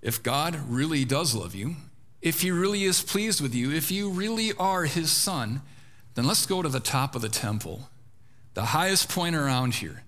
[0.00, 1.76] if God really does love you,
[2.22, 5.60] if he really is pleased with you, if you really are his son,
[6.14, 7.88] then let's go to the top of the temple,
[8.54, 10.02] the highest point around here.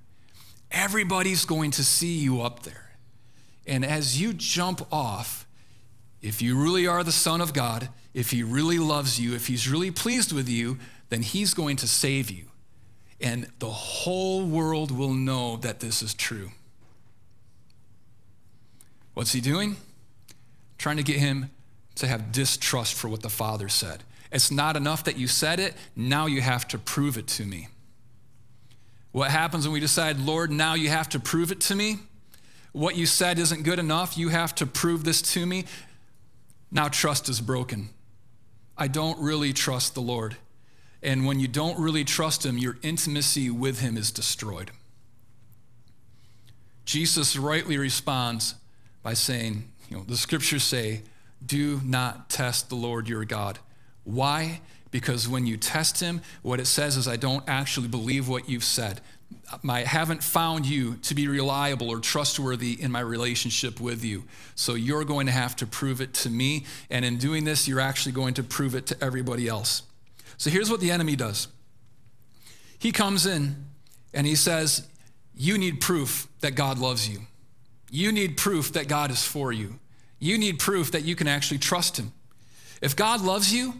[0.70, 2.92] Everybody's going to see you up there.
[3.66, 5.46] And as you jump off,
[6.22, 9.68] if you really are the Son of God, if He really loves you, if He's
[9.68, 10.78] really pleased with you,
[11.08, 12.44] then He's going to save you.
[13.20, 16.50] And the whole world will know that this is true.
[19.14, 19.76] What's He doing?
[20.78, 21.50] Trying to get him
[21.96, 24.04] to have distrust for what the Father said.
[24.30, 27.68] It's not enough that you said it, now you have to prove it to me.
[29.16, 32.00] What happens when we decide, Lord, now you have to prove it to me?
[32.72, 35.64] What you said isn't good enough, you have to prove this to me.
[36.70, 37.88] Now trust is broken.
[38.76, 40.36] I don't really trust the Lord.
[41.02, 44.70] And when you don't really trust Him, your intimacy with Him is destroyed.
[46.84, 48.54] Jesus rightly responds
[49.02, 51.04] by saying, you know, the scriptures say,
[51.42, 53.60] do not test the Lord your God.
[54.04, 54.60] Why?
[54.90, 58.64] Because when you test him, what it says is, I don't actually believe what you've
[58.64, 59.00] said.
[59.68, 64.24] I haven't found you to be reliable or trustworthy in my relationship with you.
[64.54, 66.64] So you're going to have to prove it to me.
[66.90, 69.82] And in doing this, you're actually going to prove it to everybody else.
[70.38, 71.48] So here's what the enemy does
[72.78, 73.64] he comes in
[74.12, 74.86] and he says,
[75.34, 77.20] You need proof that God loves you.
[77.90, 79.78] You need proof that God is for you.
[80.18, 82.12] You need proof that you can actually trust him.
[82.82, 83.74] If God loves you,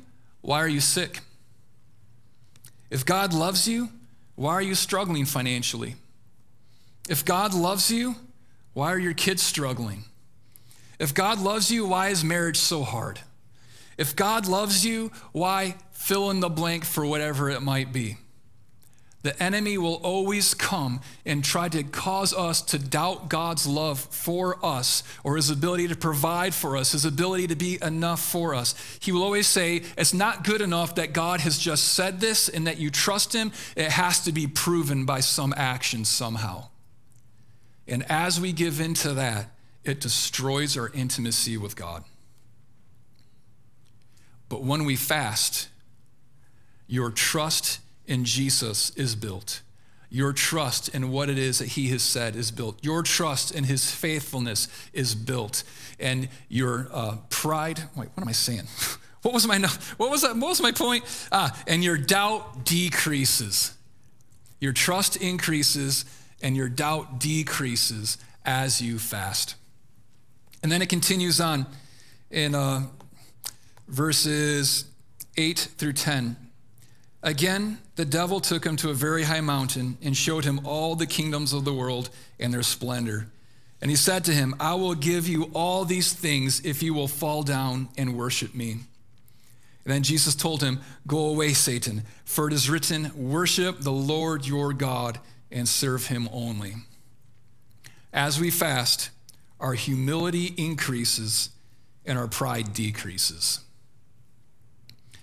[0.47, 1.23] why are you sick?
[2.89, 3.89] If God loves you,
[4.37, 5.97] why are you struggling financially?
[7.09, 8.15] If God loves you,
[8.73, 10.05] why are your kids struggling?
[11.01, 13.19] If God loves you, why is marriage so hard?
[13.99, 18.17] If God loves you, why fill in the blank for whatever it might be?
[19.27, 24.65] The enemy will always come and try to cause us to doubt God's love for
[24.65, 28.77] us or his ability to provide for us, his ability to be enough for us.
[29.01, 32.69] He will always say, It's not good enough that God has just said this and
[32.69, 33.51] that you trust him.
[33.75, 36.69] It has to be proven by some action somehow.
[37.89, 39.51] And as we give in to that,
[39.83, 42.05] it destroys our intimacy with God.
[44.49, 45.67] But when we fast,
[46.87, 49.63] your trust in Jesus is built.
[50.09, 52.83] Your trust in what it is that he has said is built.
[52.85, 55.65] Your trust in his faithfulness is built.
[55.99, 58.67] And your uh, pride, wait, what am I saying?
[59.23, 59.59] What was my,
[59.97, 61.03] what was, that, what was my point?
[61.33, 63.77] Ah, and your doubt decreases.
[64.61, 66.05] Your trust increases
[66.43, 69.57] and your doubt decreases as you fast.
[70.63, 71.67] And then it continues on
[72.31, 72.83] in uh,
[73.89, 74.85] verses
[75.37, 76.37] 8 through 10.
[77.27, 81.09] Again, the devil took him to a very high mountain and showed him all the
[81.09, 82.09] kingdoms of the world
[82.39, 83.27] and their splendor.
[83.83, 87.09] And he said to him, I will give you all these things if you will
[87.09, 88.71] fall down and worship me.
[88.71, 94.47] And then Jesus told him, Go away, Satan, for it is written, Worship the Lord
[94.47, 95.19] your God
[95.51, 96.75] and serve him only.
[98.13, 99.11] As we fast,
[99.59, 101.51] our humility increases
[102.05, 103.65] and our pride decreases.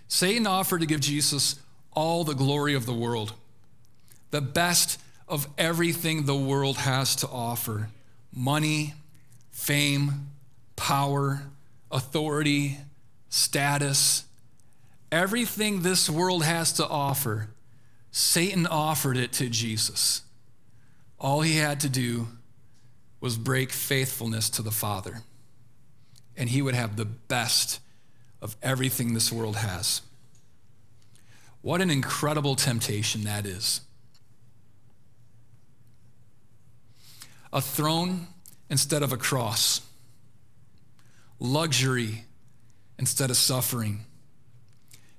[0.09, 1.61] Satan offered to give Jesus
[1.95, 3.33] all the glory of the world,
[4.31, 7.89] the best of everything the world has to offer
[8.35, 8.93] money,
[9.51, 10.29] fame,
[10.75, 11.43] power,
[11.91, 12.79] authority,
[13.29, 14.25] status,
[15.11, 17.49] everything this world has to offer.
[18.11, 20.21] Satan offered it to Jesus.
[21.19, 22.27] All he had to do
[23.21, 25.21] was break faithfulness to the Father,
[26.35, 27.79] and he would have the best
[28.41, 30.01] of everything this world has.
[31.63, 33.79] What an incredible temptation that is.
[37.53, 38.27] A throne
[38.69, 39.79] instead of a cross,
[41.39, 42.25] luxury
[42.99, 44.03] instead of suffering,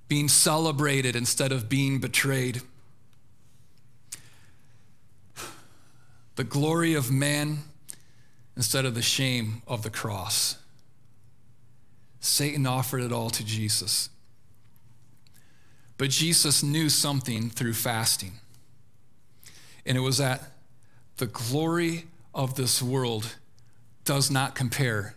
[0.07, 2.61] being celebrated instead of being betrayed,
[6.37, 7.61] the glory of man
[8.55, 10.59] instead of the shame of the cross.
[12.21, 14.11] Satan offered it all to Jesus.
[15.97, 18.33] But Jesus knew something through fasting.
[19.87, 20.43] And it was that
[21.19, 23.37] the glory of this world
[24.05, 25.15] does not compare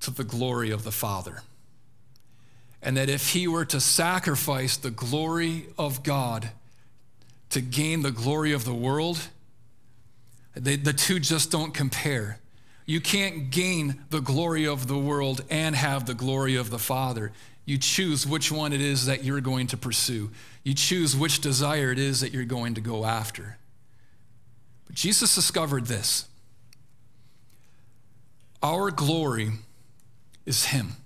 [0.00, 1.42] to the glory of the Father.
[2.82, 6.50] And that if he were to sacrifice the glory of God
[7.50, 9.28] to gain the glory of the world,
[10.54, 12.38] they, the two just don't compare.
[12.86, 17.32] You can't gain the glory of the world and have the glory of the Father.
[17.70, 20.32] You choose which one it is that you're going to pursue.
[20.64, 23.58] You choose which desire it is that you're going to go after.
[24.88, 26.26] But Jesus discovered this
[28.60, 29.50] our glory
[30.44, 30.96] is Him.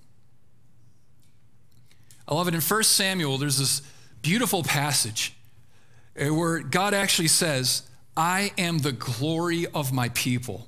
[2.27, 2.55] I love it.
[2.55, 3.83] In 1 Samuel, there's this
[4.23, 5.35] beautiful passage
[6.17, 7.83] eh, where God actually says,
[8.17, 10.67] I am the glory of my people.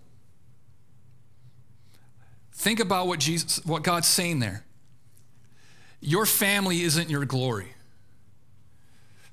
[2.52, 4.65] Think about what Jesus what God's saying there.
[6.06, 7.72] Your family isn't your glory.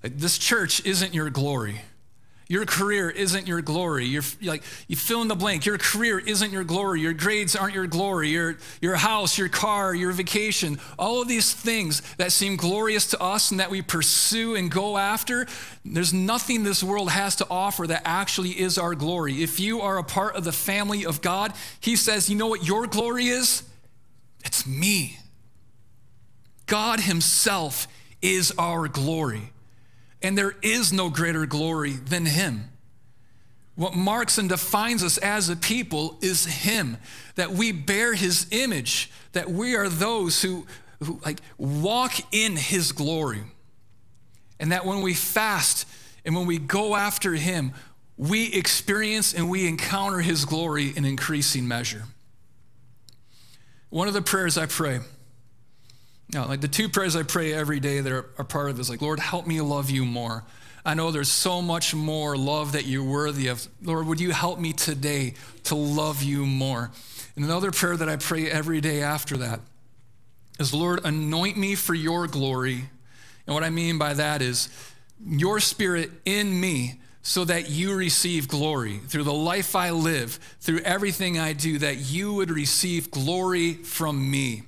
[0.02, 1.82] This church isn't your glory.
[2.50, 4.06] Your career isn't your glory.
[4.06, 5.68] You're like you fill in the blank.
[5.68, 7.00] Your career isn't your glory.
[7.00, 8.30] Your grades aren't your glory.
[8.30, 13.22] Your your house, your car, your vacation, all of these things that seem glorious to
[13.22, 15.46] us and that we pursue and go after,
[15.86, 19.44] there's nothing this world has to offer that actually is our glory.
[19.44, 22.66] If you are a part of the family of God, he says, "You know what
[22.66, 23.62] your glory is?
[24.44, 25.20] It's me."
[26.66, 27.88] God himself
[28.22, 29.54] is our glory
[30.24, 32.70] and there is no greater glory than Him.
[33.76, 36.98] What marks and defines us as a people is Him,
[37.36, 40.66] that we bear His image, that we are those who,
[41.04, 43.44] who like walk in His glory.
[44.60, 45.86] And that when we fast
[46.24, 47.74] and when we go after Him,
[48.16, 52.04] we experience and we encounter His glory in increasing measure.
[53.90, 55.02] One of the prayers I pray
[56.34, 58.90] now, like the two prayers I pray every day that are, are part of is
[58.90, 60.44] like, Lord, help me love you more.
[60.86, 63.66] I know there's so much more love that you're worthy of.
[63.82, 66.92] Lord, would you help me today to love you more?
[67.36, 69.62] And another prayer that I pray every day after that
[70.60, 72.90] is, Lord, anoint me for your glory.
[73.48, 74.70] And what I mean by that is
[75.26, 80.80] your spirit in me so that you receive glory through the life I live, through
[80.80, 84.64] everything I do, that you would receive glory from me.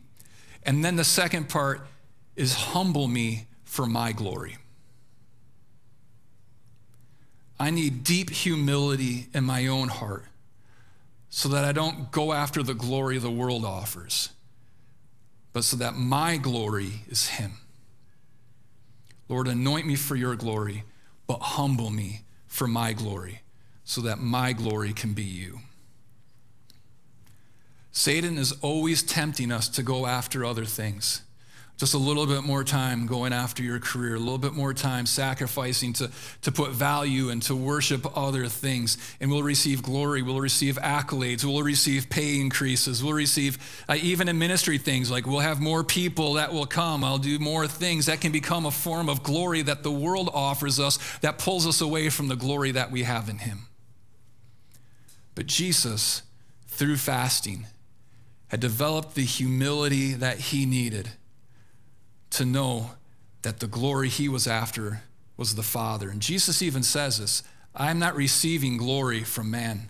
[0.66, 1.88] And then the second part
[2.36, 4.58] is humble me for my glory.
[7.60, 10.26] I need deep humility in my own heart
[11.30, 14.30] so that I don't go after the glory the world offers,
[15.54, 17.54] but so that my glory is Him.
[19.30, 20.84] Lord, anoint me for your glory,
[21.28, 23.42] but humble me for my glory
[23.84, 25.60] so that my glory can be you.
[27.98, 31.22] Satan is always tempting us to go after other things
[31.78, 35.06] just a little bit more time going after your career, a little bit more time
[35.06, 36.10] sacrificing to,
[36.42, 38.98] to put value and to worship other things.
[39.20, 43.58] And we'll receive glory, we'll receive accolades, we'll receive pay increases, we'll receive
[43.90, 47.40] uh, even in ministry things like we'll have more people that will come, I'll do
[47.40, 48.06] more things.
[48.06, 51.82] That can become a form of glory that the world offers us that pulls us
[51.82, 53.68] away from the glory that we have in Him.
[55.34, 56.22] But Jesus,
[56.68, 57.66] through fasting,
[58.50, 61.10] had developed the humility that He needed
[62.32, 62.92] to know
[63.42, 65.04] that the glory he was after
[65.38, 66.10] was the Father.
[66.10, 67.44] And Jesus even says this
[67.76, 69.90] I'm not receiving glory from man.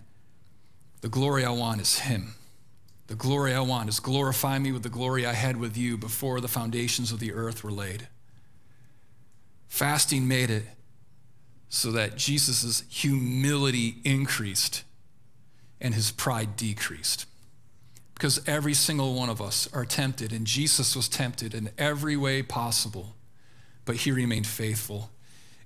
[1.00, 2.34] The glory I want is him.
[3.06, 6.40] The glory I want is glorify me with the glory I had with you before
[6.40, 8.08] the foundations of the earth were laid.
[9.68, 10.64] Fasting made it
[11.68, 14.82] so that Jesus' humility increased
[15.80, 17.26] and his pride decreased
[18.16, 22.42] because every single one of us are tempted, and Jesus was tempted in every way
[22.42, 23.14] possible,
[23.84, 25.10] but he remained faithful.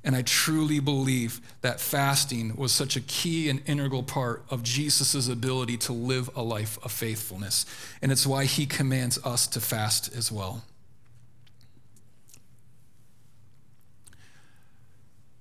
[0.03, 5.29] And I truly believe that fasting was such a key and integral part of Jesus'
[5.29, 7.67] ability to live a life of faithfulness.
[8.03, 10.65] And it's why he commands us to fast as well.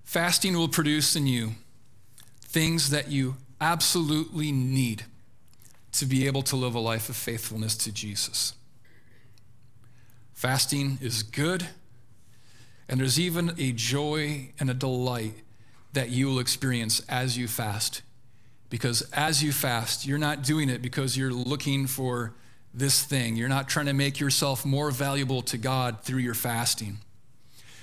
[0.03, 1.53] Fasting will produce in you
[2.41, 5.05] things that you absolutely need
[5.93, 8.53] to be able to live a life of faithfulness to Jesus.
[10.33, 11.67] Fasting is good,
[12.87, 15.33] and there's even a joy and a delight
[15.93, 18.01] that you will experience as you fast.
[18.69, 22.33] Because as you fast, you're not doing it because you're looking for
[22.73, 23.35] this thing.
[23.35, 26.99] You're not trying to make yourself more valuable to God through your fasting.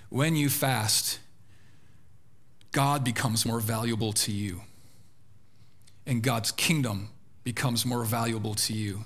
[0.09, 1.19] When you fast,
[2.71, 4.63] God becomes more valuable to you,
[6.07, 7.09] and God's kingdom
[7.47, 9.05] becomes more valuable to you.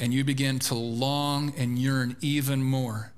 [0.00, 3.12] And you begin to long and yearn even more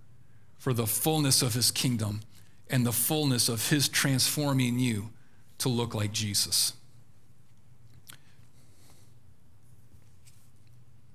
[0.59, 2.21] for the fullness of his kingdom
[2.69, 5.09] and the fullness of his transforming you
[5.57, 6.75] to look like Jesus.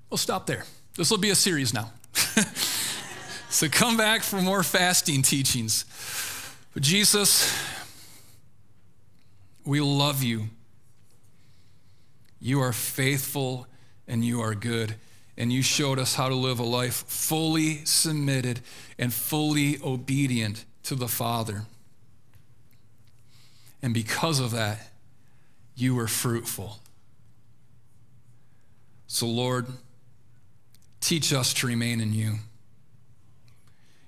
[0.10, 0.66] We'll stop there.
[0.96, 1.92] This will be a series now.
[3.50, 5.86] so come back for more fasting teachings.
[6.74, 7.56] But Jesus,
[9.64, 10.50] we love you.
[12.40, 13.68] You are faithful
[14.08, 14.96] and you are good.
[15.38, 18.62] And you showed us how to live a life fully submitted
[18.98, 21.66] and fully obedient to the Father.
[23.82, 24.80] And because of that,
[25.76, 26.80] you were fruitful.
[29.06, 29.68] So, Lord,
[31.00, 32.36] teach us to remain in you.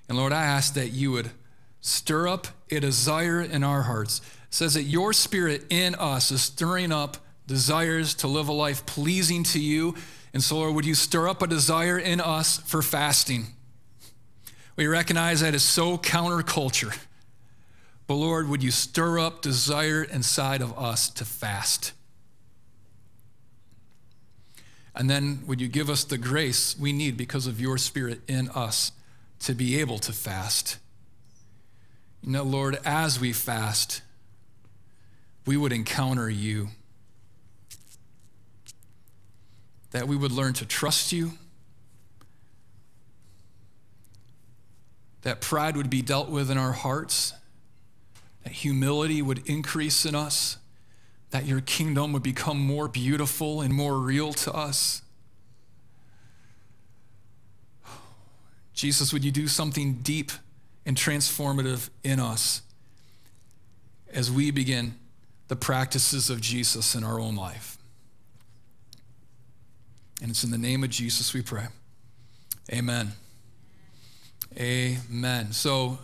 [0.08, 1.30] And Lord, I ask that you would
[1.80, 4.20] stir up a desire in our hearts.
[4.48, 7.18] It says that your spirit in us is stirring up
[7.50, 9.96] desires to live a life pleasing to you.
[10.32, 13.48] And so, Lord, would you stir up a desire in us for fasting?
[14.76, 16.96] We recognize that is so counterculture.
[18.06, 21.92] But Lord, would you stir up desire inside of us to fast?
[24.94, 28.48] And then would you give us the grace we need because of your spirit in
[28.50, 28.92] us
[29.40, 30.78] to be able to fast?
[32.22, 34.02] You know, Lord, as we fast,
[35.46, 36.68] we would encounter you
[39.90, 41.32] that we would learn to trust you,
[45.22, 47.34] that pride would be dealt with in our hearts,
[48.44, 50.56] that humility would increase in us,
[51.30, 55.02] that your kingdom would become more beautiful and more real to us.
[58.72, 60.32] Jesus, would you do something deep
[60.86, 62.62] and transformative in us
[64.12, 64.94] as we begin
[65.48, 67.76] the practices of Jesus in our own life?
[70.20, 71.66] And it's in the name of Jesus we pray.
[72.72, 73.12] Amen.
[74.56, 75.52] Amen.
[75.52, 75.98] So,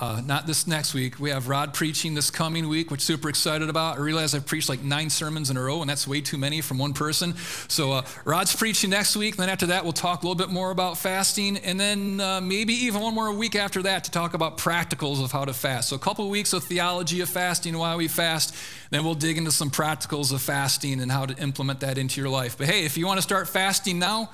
[0.00, 1.20] uh, not this next week.
[1.20, 3.98] We have Rod preaching this coming week, which super excited about.
[3.98, 6.60] I realize I've preached like nine sermons in a row, and that's way too many
[6.60, 7.36] from one person.
[7.68, 9.34] So uh, Rod's preaching next week.
[9.34, 12.40] And then after that, we'll talk a little bit more about fasting, and then uh,
[12.40, 15.90] maybe even one more week after that to talk about practicals of how to fast.
[15.90, 18.54] So a couple weeks of theology of fasting, why we fast.
[18.90, 22.30] Then we'll dig into some practicals of fasting and how to implement that into your
[22.30, 22.56] life.
[22.58, 24.30] But hey, if you want to start fasting now,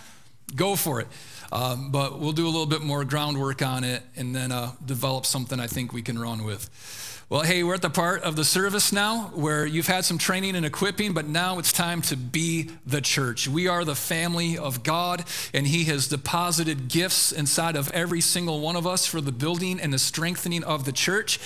[0.55, 1.09] go for it.
[1.51, 5.25] Um, but we'll do a little bit more groundwork on it and then uh, develop
[5.25, 6.69] something I think we can run with.
[7.31, 10.57] Well, hey, we're at the part of the service now where you've had some training
[10.57, 13.47] and equipping, but now it's time to be the church.
[13.47, 18.61] We are the family of God, and He has deposited gifts inside of every single
[18.61, 21.39] one of us for the building and the strengthening of the church.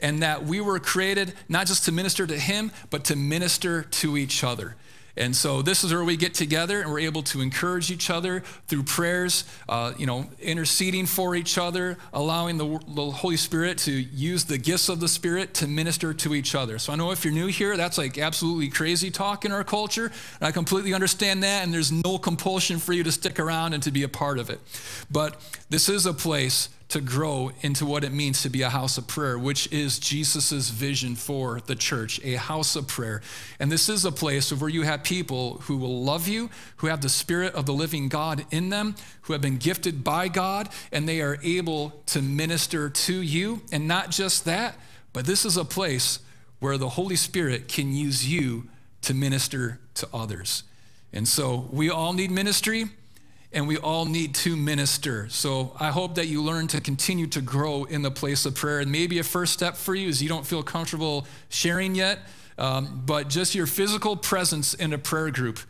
[0.00, 4.16] And that we were created not just to minister to Him, but to minister to
[4.16, 4.76] each other.
[5.16, 8.40] And so this is where we get together and we're able to encourage each other
[8.66, 13.92] through prayers, uh, you know, interceding for each other, allowing the, the, Holy Spirit to
[13.92, 16.78] use the gifts of the Spirit to minister to each other.
[16.78, 20.06] So I know if you're new here, that's like absolutely crazy talk in our culture.
[20.40, 21.62] And I completely understand that.
[21.62, 24.50] And there's no compulsion for you to stick around and to be a part of
[24.50, 24.60] it.
[25.12, 28.98] But this is a place to grow into what it means to be a house
[28.98, 33.22] of prayer, which is Jesus' vision for the church, a house of prayer.
[33.58, 37.00] And this is a place where you have people who will love you, who have
[37.00, 41.08] the Spirit of the living God in them, who have been gifted by God, and
[41.08, 43.62] they are able to minister to you.
[43.72, 44.76] And not just that,
[45.12, 46.18] but this is a place
[46.60, 48.68] where the Holy Spirit can use you
[49.02, 50.64] to minister to others.
[51.12, 52.90] And so we all need ministry
[53.54, 55.28] and we all need to minister.
[55.28, 58.80] So I hope that you learn to continue to grow in the place of prayer.
[58.80, 62.18] And maybe a first step for you is you don't feel comfortable sharing yet,
[62.58, 65.60] um, but just your physical presence in a prayer group,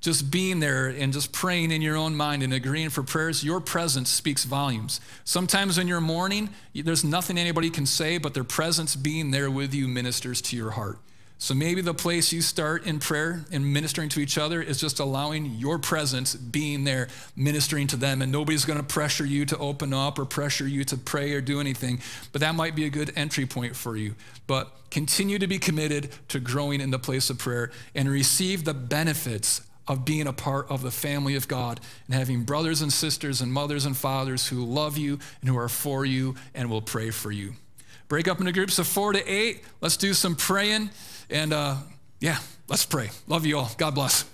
[0.00, 3.60] just being there and just praying in your own mind and agreeing for prayers, your
[3.60, 5.00] presence speaks volumes.
[5.24, 9.72] Sometimes when you're mourning, there's nothing anybody can say, but their presence being there with
[9.72, 10.98] you ministers to your heart.
[11.40, 14.98] So maybe the place you start in prayer and ministering to each other is just
[14.98, 17.06] allowing your presence being there,
[17.36, 18.22] ministering to them.
[18.22, 21.40] And nobody's going to pressure you to open up or pressure you to pray or
[21.40, 22.00] do anything.
[22.32, 24.16] But that might be a good entry point for you.
[24.48, 28.74] But continue to be committed to growing in the place of prayer and receive the
[28.74, 33.40] benefits of being a part of the family of God and having brothers and sisters
[33.40, 37.10] and mothers and fathers who love you and who are for you and will pray
[37.10, 37.54] for you.
[38.08, 39.62] Break up into groups of four to eight.
[39.80, 40.90] Let's do some praying.
[41.30, 41.76] And uh,
[42.20, 42.38] yeah,
[42.68, 43.10] let's pray.
[43.26, 43.70] Love you all.
[43.76, 44.24] God bless.